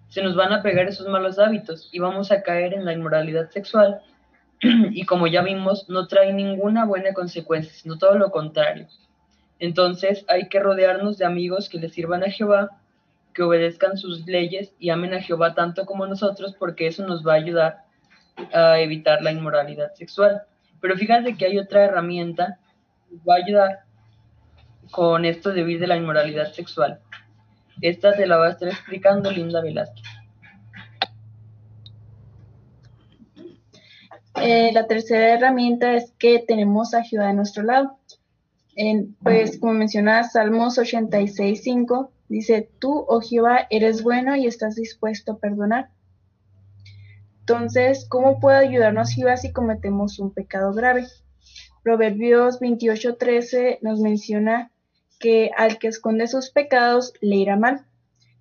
se 0.10 0.24
nos 0.24 0.36
van 0.36 0.52
a 0.52 0.62
pegar 0.62 0.88
esos 0.88 1.08
malos 1.08 1.40
hábitos 1.40 1.90
y 1.92 2.00
vamos 2.00 2.32
a 2.32 2.42
caer 2.42 2.74
en 2.74 2.86
la 2.86 2.94
inmoralidad 2.94 3.50
sexual. 3.50 4.02
y 4.62 5.06
como 5.06 5.28
ya 5.28 5.42
vimos, 5.42 5.88
no 5.90 6.08
trae 6.08 6.34
ninguna 6.34 6.86
buena 6.86 7.14
consecuencia, 7.14 7.72
sino 7.74 7.98
todo 7.98 8.18
lo 8.18 8.32
contrario. 8.32 8.88
Entonces, 9.60 10.26
hay 10.28 10.50
que 10.50 10.60
rodearnos 10.60 11.18
de 11.18 11.26
amigos 11.26 11.70
que 11.70 11.80
le 11.80 11.90
sirvan 11.90 12.24
a 12.24 12.32
Jehová 12.32 12.72
que 13.34 13.44
obedezcan 13.44 13.98
sus 13.98 14.26
leyes 14.28 14.74
y 14.80 14.90
amen 14.90 15.14
a 15.14 15.22
Jehová 15.22 15.54
tanto 15.54 15.86
como 15.86 16.06
nosotros, 16.08 16.56
porque 16.58 16.88
eso 16.88 17.06
nos 17.06 17.26
va 17.26 17.34
a 17.34 17.38
ayudar 17.38 17.84
a 18.54 18.80
evitar 18.80 19.22
la 19.22 19.32
inmoralidad 19.32 19.94
sexual. 19.94 20.44
Pero 20.80 20.96
fíjate 20.96 21.36
que 21.36 21.46
hay 21.46 21.58
otra 21.58 21.86
herramienta 21.86 22.60
que 23.10 23.18
va 23.28 23.36
a 23.36 23.38
ayudar 23.38 23.80
con 24.92 25.26
esto 25.26 25.52
de 25.52 25.64
huir 25.64 25.80
de 25.80 25.88
la 25.88 25.98
inmoralidad 25.98 26.52
sexual. 26.52 27.00
Esta 27.82 28.16
te 28.16 28.28
la 28.28 28.38
va 28.38 28.48
a 28.48 28.52
estar 28.52 28.68
explicando 28.68 29.32
Linda 29.32 29.62
Velázquez. 29.62 30.06
Eh, 34.36 34.72
la 34.74 34.88
tercera 34.88 35.34
herramienta 35.34 35.94
es 35.94 36.14
que 36.18 36.40
tenemos 36.40 36.94
a 36.94 37.04
Jehová 37.04 37.30
a 37.30 37.34
nuestro 37.34 37.64
lado. 37.64 37.98
En, 38.76 39.16
pues 39.22 39.60
como 39.60 39.74
menciona 39.74 40.24
Salmos 40.24 40.78
86.5, 40.78 42.10
Dice, 42.32 42.70
tú, 42.80 43.04
oh 43.10 43.20
Jehová, 43.20 43.68
eres 43.70 44.04
bueno 44.04 44.38
y 44.38 44.48
estás 44.48 44.76
dispuesto 44.76 45.34
a 45.34 45.38
perdonar. 45.38 45.90
Entonces, 47.42 48.06
¿cómo 48.08 48.40
puede 48.40 48.58
ayudarnos 48.58 49.14
Jehová 49.14 49.36
si 49.36 49.52
cometemos 49.52 50.20
un 50.20 50.32
pecado 50.32 50.74
grave? 50.74 51.08
Proverbios 51.84 52.60
28:13 52.60 53.80
nos 53.82 54.00
menciona 54.00 54.72
que 55.20 55.50
al 55.58 55.80
que 55.80 55.88
esconde 55.88 56.28
sus 56.28 56.52
pecados 56.52 57.14
le 57.20 57.38
irá 57.38 57.58
mal, 57.58 57.86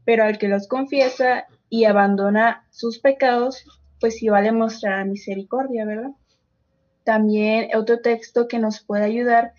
pero 0.05 0.25
al 0.25 0.37
que 0.37 0.49
los 0.49 0.69
confiesa 0.69 1.47
y 1.71 1.85
abandona 1.85 2.67
sus 2.71 2.99
pecados, 2.99 3.65
pues 4.01 4.19
sí 4.19 4.29
va 4.29 4.39
a 4.39 4.43
demostrar 4.43 5.07
misericordia, 5.07 5.87
¿verdad? 5.87 6.11
También 7.03 7.71
otro 7.75 8.01
texto 8.01 8.49
que 8.49 8.59
nos 8.59 8.81
puede 8.81 9.05
ayudar 9.05 9.55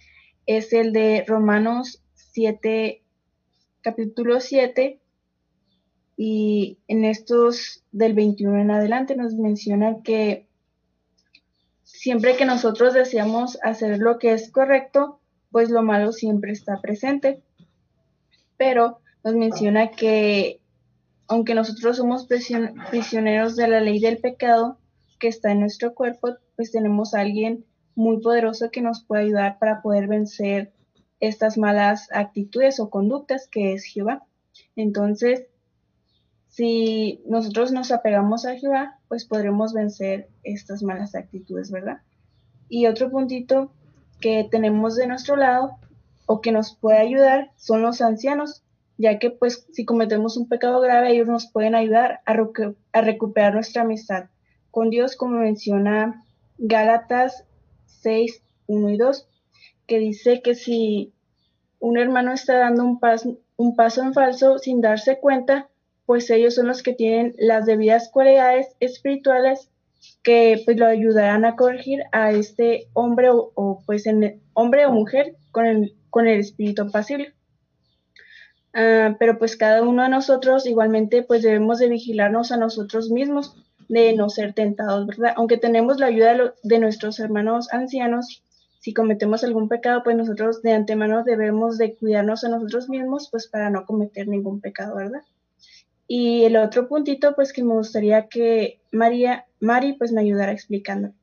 es 0.45 0.71
el 0.71 0.93
de 0.93 1.23
Romanos 1.27 2.03
7, 2.13 3.01
capítulo 3.81 4.39
7 4.39 5.00
y 6.23 6.77
en 6.87 7.03
estos 7.03 7.83
del 7.91 8.13
21 8.13 8.59
en 8.59 8.69
adelante 8.69 9.15
nos 9.15 9.33
menciona 9.33 10.03
que 10.03 10.45
siempre 11.81 12.35
que 12.35 12.45
nosotros 12.45 12.93
deseamos 12.93 13.57
hacer 13.63 13.97
lo 13.97 14.19
que 14.19 14.33
es 14.33 14.51
correcto, 14.51 15.19
pues 15.49 15.71
lo 15.71 15.81
malo 15.81 16.11
siempre 16.11 16.51
está 16.51 16.79
presente. 16.79 17.41
Pero 18.55 18.99
nos 19.23 19.33
menciona 19.33 19.89
que 19.89 20.59
aunque 21.27 21.55
nosotros 21.55 21.97
somos 21.97 22.27
prisioneros 22.27 23.55
de 23.55 23.67
la 23.67 23.79
ley 23.79 23.99
del 23.99 24.19
pecado 24.19 24.77
que 25.19 25.27
está 25.27 25.51
en 25.51 25.61
nuestro 25.61 25.95
cuerpo, 25.95 26.35
pues 26.55 26.71
tenemos 26.71 27.15
a 27.15 27.21
alguien 27.21 27.65
muy 27.95 28.21
poderoso 28.21 28.69
que 28.69 28.83
nos 28.83 29.03
puede 29.03 29.23
ayudar 29.23 29.57
para 29.57 29.81
poder 29.81 30.07
vencer 30.07 30.71
estas 31.19 31.57
malas 31.57 32.09
actitudes 32.11 32.79
o 32.79 32.91
conductas 32.91 33.47
que 33.47 33.73
es 33.73 33.85
Jehová. 33.85 34.23
Entonces, 34.75 35.47
si 36.51 37.23
nosotros 37.25 37.71
nos 37.71 37.91
apegamos 37.93 38.45
a 38.45 38.57
Jehová, 38.57 38.99
pues 39.07 39.23
podremos 39.23 39.73
vencer 39.73 40.27
estas 40.43 40.83
malas 40.83 41.15
actitudes, 41.15 41.71
¿verdad? 41.71 42.01
Y 42.67 42.87
otro 42.87 43.09
puntito 43.09 43.71
que 44.19 44.45
tenemos 44.51 44.97
de 44.97 45.07
nuestro 45.07 45.37
lado 45.37 45.77
o 46.25 46.41
que 46.41 46.51
nos 46.51 46.75
puede 46.75 46.99
ayudar 46.99 47.51
son 47.55 47.81
los 47.81 48.01
ancianos, 48.01 48.63
ya 48.97 49.17
que 49.17 49.31
pues 49.31 49.65
si 49.71 49.85
cometemos 49.85 50.35
un 50.35 50.49
pecado 50.49 50.81
grave, 50.81 51.13
ellos 51.13 51.27
nos 51.27 51.49
pueden 51.49 51.73
ayudar 51.73 52.19
a, 52.25 52.33
recuperar 53.01 53.53
nuestra 53.53 53.83
amistad 53.83 54.25
con 54.71 54.89
Dios, 54.89 55.15
como 55.15 55.37
menciona 55.37 56.25
Gálatas 56.57 57.45
6, 57.85 58.43
1 58.67 58.89
y 58.89 58.97
2 58.97 59.27
que 59.87 59.99
dice 59.99 60.41
que 60.41 60.53
si 60.53 61.13
un 61.79 61.97
hermano 61.97 62.33
está 62.33 62.57
dando 62.57 62.83
un, 62.83 62.99
un 63.55 63.75
paso 63.77 64.03
en 64.03 64.13
falso 64.13 64.57
sin 64.57 64.81
darse 64.81 65.17
cuenta, 65.17 65.69
pues 66.05 66.29
ellos 66.29 66.55
son 66.55 66.67
los 66.67 66.83
que 66.83 66.93
tienen 66.93 67.35
las 67.37 67.65
debidas 67.65 68.09
cualidades 68.11 68.67
espirituales 68.79 69.69
que 70.23 70.61
pues 70.65 70.77
lo 70.77 70.87
ayudarán 70.87 71.45
a 71.45 71.55
corregir 71.55 72.01
a 72.11 72.31
este 72.31 72.87
hombre 72.93 73.29
o, 73.31 73.83
pues 73.85 74.07
en, 74.07 74.41
hombre 74.53 74.85
o 74.85 74.91
mujer 74.91 75.35
con 75.51 75.65
el, 75.65 75.95
con 76.09 76.27
el 76.27 76.39
espíritu 76.39 76.89
pasible. 76.91 77.33
Ah, 78.73 79.15
pero 79.19 79.37
pues 79.37 79.57
cada 79.57 79.81
uno 79.83 80.03
de 80.03 80.09
nosotros 80.09 80.65
igualmente 80.65 81.23
pues 81.23 81.41
debemos 81.41 81.79
de 81.79 81.89
vigilarnos 81.89 82.51
a 82.51 82.57
nosotros 82.57 83.09
mismos 83.09 83.55
de 83.89 84.13
no 84.13 84.29
ser 84.29 84.53
tentados, 84.53 85.05
¿verdad? 85.07 85.33
Aunque 85.35 85.57
tenemos 85.57 85.99
la 85.99 86.05
ayuda 86.05 86.33
de, 86.33 86.51
de 86.63 86.79
nuestros 86.79 87.19
hermanos 87.19 87.67
ancianos, 87.73 88.43
si 88.79 88.93
cometemos 88.93 89.43
algún 89.43 89.67
pecado, 89.67 90.01
pues 90.03 90.15
nosotros 90.15 90.61
de 90.61 90.71
antemano 90.71 91.23
debemos 91.23 91.77
de 91.77 91.95
cuidarnos 91.95 92.43
a 92.43 92.49
nosotros 92.49 92.87
mismos, 92.89 93.29
pues 93.29 93.47
para 93.47 93.69
no 93.69 93.85
cometer 93.85 94.27
ningún 94.27 94.61
pecado, 94.61 94.95
¿verdad? 94.95 95.21
Y 96.13 96.43
el 96.43 96.57
otro 96.57 96.89
puntito, 96.89 97.33
pues 97.35 97.53
que 97.53 97.63
me 97.63 97.73
gustaría 97.73 98.27
que 98.27 98.81
María, 98.91 99.45
Mari, 99.61 99.93
pues 99.93 100.11
me 100.11 100.19
ayudara 100.19 100.51
explicando. 100.51 101.13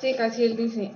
Sí, 0.00 0.14
casi 0.14 0.44
él 0.44 0.56
dice, 0.56 0.92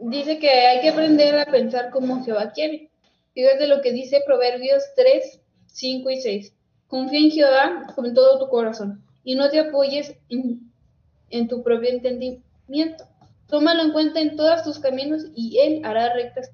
dice 0.00 0.40
que 0.40 0.50
hay 0.50 0.80
que 0.80 0.88
aprender 0.88 1.38
a 1.38 1.46
pensar 1.46 1.90
como 1.90 2.24
Jehová 2.24 2.50
quiere. 2.50 2.90
Fíjate 3.32 3.68
lo 3.68 3.80
que 3.80 3.92
dice 3.92 4.24
Proverbios 4.26 4.82
3, 4.96 5.40
5 5.66 6.10
y 6.10 6.20
6. 6.20 6.52
Confía 6.88 7.20
en 7.20 7.30
Jehová 7.30 7.86
con 7.94 8.12
todo 8.12 8.40
tu 8.40 8.48
corazón 8.48 9.04
y 9.22 9.36
no 9.36 9.50
te 9.50 9.60
apoyes 9.60 10.16
en, 10.30 11.46
tu 11.46 11.62
propio 11.62 11.90
entendimiento. 11.90 13.04
Tómalo 13.46 13.82
en 13.84 13.92
cuenta 13.92 14.20
en 14.20 14.34
todos 14.34 14.64
tus 14.64 14.80
caminos 14.80 15.26
y 15.36 15.60
Él 15.60 15.84
hará 15.84 16.12
rectas. 16.12 16.50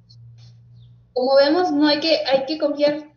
Como 1.20 1.36
vemos, 1.36 1.70
no 1.70 1.86
hay 1.86 2.00
que, 2.00 2.22
hay 2.24 2.46
que 2.46 2.56
confiar 2.56 3.10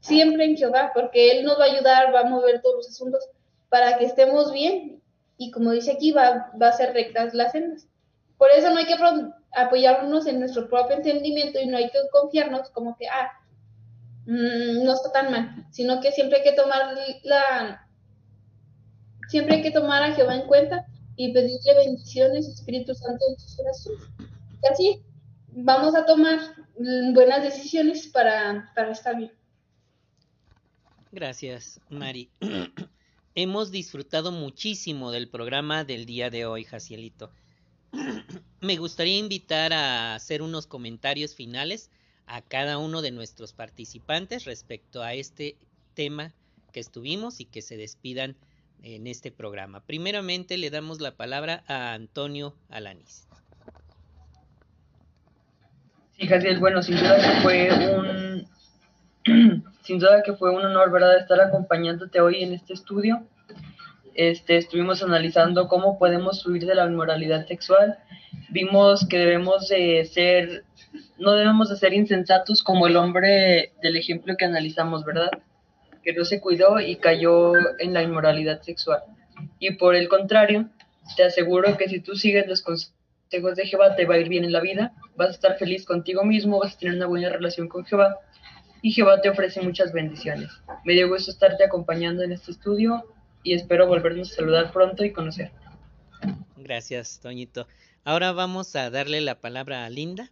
siempre 0.00 0.46
en 0.46 0.56
Jehová, 0.56 0.92
porque 0.94 1.30
Él 1.30 1.44
nos 1.44 1.60
va 1.60 1.64
a 1.64 1.70
ayudar, 1.70 2.14
va 2.14 2.20
a 2.20 2.24
mover 2.24 2.62
todos 2.62 2.76
los 2.76 2.88
asuntos 2.88 3.22
para 3.68 3.98
que 3.98 4.06
estemos 4.06 4.50
bien. 4.50 5.02
Y 5.36 5.50
como 5.50 5.72
dice 5.72 5.92
aquí, 5.92 6.10
va, 6.10 6.50
va 6.58 6.68
a 6.68 6.72
ser 6.72 6.94
rectas 6.94 7.34
las 7.34 7.52
sendas. 7.52 7.86
Por 8.38 8.48
eso 8.50 8.70
no 8.70 8.78
hay 8.78 8.86
que 8.86 8.96
apoyarnos 9.52 10.26
en 10.26 10.40
nuestro 10.40 10.70
propio 10.70 10.96
entendimiento 10.96 11.60
y 11.60 11.66
no 11.66 11.76
hay 11.76 11.90
que 11.90 11.98
confiarnos 12.10 12.70
como 12.70 12.96
que, 12.96 13.08
ah, 13.08 13.30
mm, 14.24 14.82
no 14.82 14.94
está 14.94 15.12
tan 15.12 15.30
mal, 15.30 15.66
sino 15.70 16.00
que 16.00 16.12
siempre 16.12 16.38
hay 16.38 16.44
que 16.44 16.56
tomar 16.56 16.94
la, 17.24 17.86
siempre 19.28 19.56
hay 19.56 19.62
que 19.62 19.70
tomar 19.70 20.02
a 20.02 20.14
Jehová 20.14 20.34
en 20.34 20.46
cuenta 20.46 20.86
y 21.14 21.30
pedirle 21.34 21.74
bendiciones, 21.74 22.48
Espíritu 22.48 22.94
Santo 22.94 23.22
en 23.28 23.38
sus 23.38 23.54
corazones. 23.54 24.00
Y 24.62 24.66
así 24.66 25.04
vamos 25.52 25.94
a 25.94 26.04
tomar 26.04 26.40
buenas 27.12 27.42
decisiones 27.42 28.06
para, 28.08 28.70
para 28.74 28.92
estar 28.92 29.16
bien. 29.16 29.32
Gracias, 31.12 31.80
Mari. 31.88 32.30
Hemos 33.34 33.70
disfrutado 33.70 34.32
muchísimo 34.32 35.10
del 35.10 35.28
programa 35.28 35.84
del 35.84 36.06
día 36.06 36.30
de 36.30 36.46
hoy, 36.46 36.64
Jacielito. 36.64 37.32
Me 38.60 38.76
gustaría 38.76 39.18
invitar 39.18 39.72
a 39.72 40.14
hacer 40.14 40.42
unos 40.42 40.66
comentarios 40.66 41.34
finales 41.34 41.90
a 42.26 42.42
cada 42.42 42.78
uno 42.78 43.02
de 43.02 43.10
nuestros 43.10 43.52
participantes 43.52 44.44
respecto 44.44 45.02
a 45.02 45.14
este 45.14 45.56
tema 45.94 46.32
que 46.72 46.80
estuvimos 46.80 47.40
y 47.40 47.44
que 47.44 47.62
se 47.62 47.76
despidan 47.76 48.36
en 48.82 49.06
este 49.06 49.32
programa. 49.32 49.80
Primeramente 49.84 50.56
le 50.56 50.70
damos 50.70 51.00
la 51.00 51.16
palabra 51.16 51.64
a 51.66 51.94
Antonio 51.94 52.54
Alanis. 52.68 53.29
Sí, 56.20 56.26
Jaciel, 56.26 56.58
bueno, 56.58 56.82
sin 56.82 56.96
duda 56.96 57.16
que 57.16 57.40
fue 57.40 57.70
un 57.88 58.46
sin 59.82 59.98
duda 59.98 60.22
que 60.22 60.34
fue 60.34 60.50
un 60.50 60.62
honor, 60.62 60.92
¿verdad?, 60.92 61.16
estar 61.16 61.40
acompañándote 61.40 62.20
hoy 62.20 62.42
en 62.42 62.52
este 62.52 62.74
estudio. 62.74 63.26
Este, 64.14 64.58
estuvimos 64.58 65.02
analizando 65.02 65.66
cómo 65.66 65.98
podemos 65.98 66.44
huir 66.44 66.66
de 66.66 66.74
la 66.74 66.84
inmoralidad 66.84 67.46
sexual. 67.46 67.96
Vimos 68.50 69.08
que 69.08 69.16
debemos 69.16 69.68
de 69.68 70.04
ser, 70.04 70.64
no 71.18 71.32
debemos 71.32 71.70
de 71.70 71.76
ser 71.76 71.94
insensatos 71.94 72.62
como 72.62 72.86
el 72.86 72.98
hombre 72.98 73.72
del 73.82 73.96
ejemplo 73.96 74.36
que 74.36 74.44
analizamos, 74.44 75.06
¿verdad? 75.06 75.30
Que 76.04 76.12
no 76.12 76.26
se 76.26 76.42
cuidó 76.42 76.80
y 76.80 76.96
cayó 76.96 77.54
en 77.78 77.94
la 77.94 78.02
inmoralidad 78.02 78.60
sexual. 78.60 79.00
Y 79.58 79.70
por 79.76 79.96
el 79.96 80.10
contrario, 80.10 80.68
te 81.16 81.24
aseguro 81.24 81.78
que 81.78 81.88
si 81.88 82.00
tú 82.00 82.14
sigues 82.14 82.46
los 82.46 82.60
consejos 82.60 82.99
de 83.30 83.66
Jehová, 83.66 83.94
te 83.94 84.06
va 84.06 84.16
a 84.16 84.18
ir 84.18 84.28
bien 84.28 84.44
en 84.44 84.52
la 84.52 84.60
vida, 84.60 84.92
vas 85.16 85.28
a 85.28 85.32
estar 85.32 85.56
feliz 85.56 85.84
contigo 85.84 86.24
mismo, 86.24 86.58
vas 86.58 86.74
a 86.74 86.78
tener 86.78 86.96
una 86.96 87.06
buena 87.06 87.28
relación 87.28 87.68
con 87.68 87.84
Jehová 87.84 88.18
y 88.82 88.90
Jehová 88.90 89.20
te 89.20 89.30
ofrece 89.30 89.60
muchas 89.62 89.92
bendiciones. 89.92 90.50
Me 90.84 90.94
dio 90.94 91.08
gusto 91.08 91.30
estarte 91.30 91.64
acompañando 91.64 92.24
en 92.24 92.32
este 92.32 92.50
estudio 92.50 93.04
y 93.44 93.54
espero 93.54 93.86
volvernos 93.86 94.32
a 94.32 94.34
saludar 94.34 94.72
pronto 94.72 95.04
y 95.04 95.12
conocer. 95.12 95.52
Gracias, 96.56 97.20
Toñito. 97.20 97.68
Ahora 98.04 98.32
vamos 98.32 98.74
a 98.74 98.90
darle 98.90 99.20
la 99.20 99.40
palabra 99.40 99.84
a 99.84 99.90
Linda. 99.90 100.30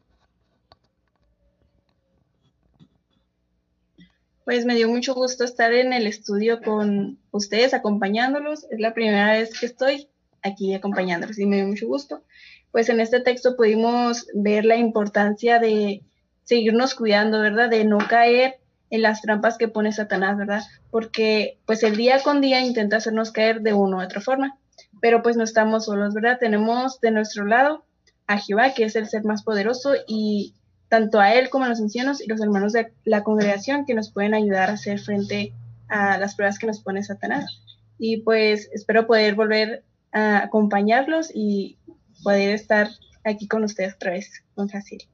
Pues 4.44 4.64
me 4.64 4.74
dio 4.74 4.88
mucho 4.88 5.14
gusto 5.14 5.44
estar 5.44 5.72
en 5.72 5.92
el 5.92 6.06
estudio 6.06 6.62
con 6.62 7.18
ustedes, 7.30 7.74
acompañándolos. 7.74 8.64
Es 8.70 8.80
la 8.80 8.94
primera 8.94 9.32
vez 9.32 9.58
que 9.58 9.66
estoy 9.66 10.08
aquí 10.42 10.74
acompañándolos 10.74 11.38
y 11.38 11.46
me 11.46 11.56
dio 11.56 11.66
mucho 11.66 11.86
gusto. 11.86 12.24
Pues 12.72 12.88
en 12.88 13.00
este 13.00 13.20
texto 13.20 13.56
pudimos 13.56 14.26
ver 14.34 14.64
la 14.64 14.76
importancia 14.76 15.58
de 15.58 16.02
seguirnos 16.44 16.94
cuidando, 16.94 17.40
¿verdad? 17.40 17.68
De 17.68 17.84
no 17.84 17.98
caer 17.98 18.56
en 18.90 19.02
las 19.02 19.20
trampas 19.20 19.58
que 19.58 19.68
pone 19.68 19.92
Satanás, 19.92 20.38
¿verdad? 20.38 20.62
Porque 20.90 21.58
pues 21.66 21.82
el 21.82 21.96
día 21.96 22.22
con 22.22 22.40
día 22.40 22.60
intenta 22.60 22.96
hacernos 22.96 23.32
caer 23.32 23.60
de 23.60 23.74
una 23.74 23.98
u 23.98 24.02
otra 24.02 24.20
forma, 24.20 24.56
pero 25.00 25.22
pues 25.22 25.36
no 25.36 25.44
estamos 25.44 25.84
solos, 25.86 26.14
¿verdad? 26.14 26.38
Tenemos 26.38 27.00
de 27.00 27.10
nuestro 27.10 27.44
lado 27.44 27.84
a 28.26 28.38
Jehová, 28.38 28.74
que 28.74 28.84
es 28.84 28.96
el 28.96 29.08
ser 29.08 29.24
más 29.24 29.42
poderoso, 29.42 29.94
y 30.06 30.54
tanto 30.88 31.20
a 31.20 31.34
él 31.34 31.50
como 31.50 31.64
a 31.64 31.68
los 31.68 31.80
ancianos 31.80 32.20
y 32.20 32.28
los 32.28 32.40
hermanos 32.40 32.72
de 32.72 32.92
la 33.04 33.22
congregación 33.22 33.84
que 33.84 33.94
nos 33.94 34.10
pueden 34.10 34.34
ayudar 34.34 34.70
a 34.70 34.74
hacer 34.74 34.98
frente 34.98 35.52
a 35.88 36.18
las 36.18 36.34
pruebas 36.34 36.58
que 36.58 36.66
nos 36.66 36.80
pone 36.80 37.02
Satanás. 37.02 37.60
Y 37.98 38.18
pues 38.18 38.70
espero 38.72 39.06
poder 39.06 39.34
volver 39.34 39.82
a 40.12 40.38
acompañarlos 40.38 41.30
y 41.34 41.76
poder 42.22 42.54
estar 42.54 42.88
aquí 43.24 43.46
con 43.46 43.64
ustedes 43.64 43.94
otra 43.94 44.12
vez, 44.12 44.42
con 44.54 44.68
fácil. 44.68 45.06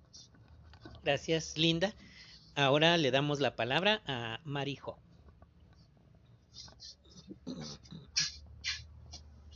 Gracias, 1.03 1.57
Linda. 1.57 1.93
Ahora 2.55 2.97
le 2.97 3.11
damos 3.11 3.41
la 3.41 3.57
palabra 3.57 4.01
a 4.07 4.41
Marijo. 4.45 4.99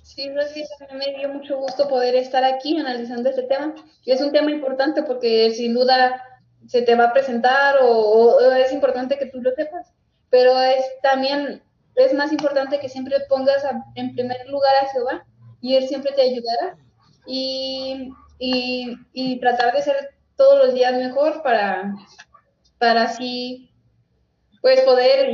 Sí, 0.03 0.28
Rosy, 0.34 0.64
me 0.94 1.16
dio 1.16 1.28
mucho 1.28 1.59
gusto 1.59 1.88
poder 1.88 2.16
estar 2.16 2.42
aquí 2.42 2.76
analizando 2.76 3.30
este 3.30 3.44
tema. 3.44 3.72
Y 4.05 4.11
es 4.11 4.20
un 4.20 4.32
tema 4.32 4.51
importante 4.51 5.05
porque 5.05 5.53
sin 5.53 5.74
duda 5.74 6.22
se 6.66 6.82
te 6.82 6.96
va 6.96 7.05
a 7.05 7.12
presentar 7.12 7.76
o, 7.82 8.40
es 8.53 8.72
importante 8.72 9.16
que 9.16 9.26
tú 9.26 9.40
lo 9.40 9.53
sepas. 9.53 9.92
Pero 10.28 10.61
es 10.61 10.84
también 11.03 11.62
es 11.94 12.12
más 12.14 12.32
importante 12.32 12.80
que 12.80 12.88
siempre 12.88 13.16
pongas 13.28 13.64
en 13.94 14.14
primer 14.14 14.49
lugar 14.49 14.74
a 14.82 14.88
Jehová 14.88 15.24
y 15.61 15.76
Él 15.76 15.86
siempre 15.86 16.12
te 16.12 16.22
ayudará. 16.22 16.76
Y, 17.29 18.11
y, 18.39 18.97
y 19.12 19.39
tratar 19.39 19.74
de 19.74 19.83
ser 19.83 20.14
todos 20.37 20.64
los 20.64 20.74
días 20.74 20.95
mejor 20.95 21.43
para, 21.43 21.95
para 22.79 23.03
así 23.03 23.70
pues 24.62 24.81
poder 24.81 25.29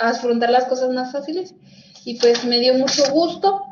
afrontar 0.00 0.50
las 0.50 0.66
cosas 0.66 0.90
más 0.90 1.12
fáciles. 1.12 1.54
Y 2.04 2.18
pues 2.20 2.44
me 2.44 2.60
dio 2.60 2.74
mucho 2.74 3.10
gusto 3.10 3.62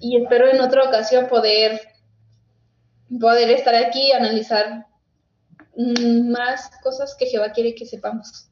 y 0.00 0.22
espero 0.22 0.48
en 0.48 0.60
otra 0.60 0.84
ocasión 0.84 1.28
poder, 1.28 1.80
poder 3.20 3.50
estar 3.50 3.74
aquí 3.74 4.08
y 4.08 4.12
analizar 4.12 4.86
más 5.76 6.70
cosas 6.82 7.14
que 7.18 7.26
Jehová 7.26 7.52
quiere 7.52 7.74
que 7.74 7.86
sepamos. 7.86 8.48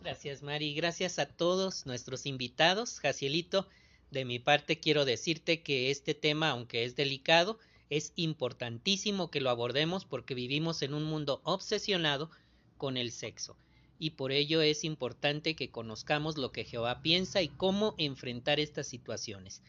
Gracias, 0.00 0.42
Mari. 0.42 0.74
Gracias 0.74 1.18
a 1.18 1.26
todos 1.26 1.86
nuestros 1.86 2.24
invitados. 2.26 3.00
Jacielito, 3.00 3.66
de 4.10 4.24
mi 4.24 4.38
parte 4.38 4.80
quiero 4.80 5.04
decirte 5.04 5.62
que 5.62 5.90
este 5.90 6.14
tema, 6.14 6.50
aunque 6.50 6.84
es 6.84 6.96
delicado, 6.96 7.58
es 7.88 8.12
importantísimo 8.16 9.30
que 9.30 9.40
lo 9.40 9.50
abordemos 9.50 10.04
porque 10.04 10.34
vivimos 10.34 10.82
en 10.82 10.94
un 10.94 11.04
mundo 11.04 11.40
obsesionado 11.44 12.30
con 12.76 12.96
el 12.96 13.12
sexo 13.12 13.56
y 14.00 14.10
por 14.10 14.32
ello 14.32 14.62
es 14.62 14.82
importante 14.82 15.54
que 15.54 15.70
conozcamos 15.70 16.38
lo 16.38 16.50
que 16.52 16.64
Jehová 16.64 17.02
piensa 17.02 17.42
y 17.42 17.48
cómo 17.48 17.94
enfrentar 17.98 18.58
estas 18.58 18.88
situaciones. 18.88 19.60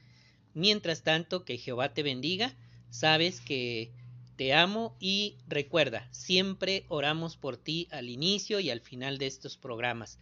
Mientras 0.53 1.03
tanto, 1.03 1.43
que 1.43 1.57
Jehová 1.57 1.93
te 1.93 2.01
bendiga, 2.01 2.55
sabes 2.89 3.41
que 3.41 3.91
te 4.37 4.53
amo 4.53 4.95
y 5.01 5.35
recuerda, 5.47 6.07
siempre 6.11 6.85
oramos 6.87 7.35
por 7.35 7.57
ti 7.57 7.89
al 7.91 8.09
inicio 8.09 8.61
y 8.61 8.69
al 8.69 8.79
final 8.79 9.17
de 9.17 9.27
estos 9.27 9.57
programas. 9.57 10.17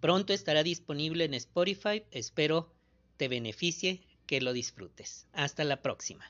Pronto 0.00 0.34
estará 0.34 0.62
disponible 0.62 1.24
en 1.24 1.32
Spotify, 1.32 2.04
espero 2.10 2.70
te 3.22 3.28
beneficie, 3.28 4.00
que 4.26 4.40
lo 4.40 4.52
disfrutes. 4.52 5.28
Hasta 5.32 5.62
la 5.62 5.80
próxima. 5.80 6.26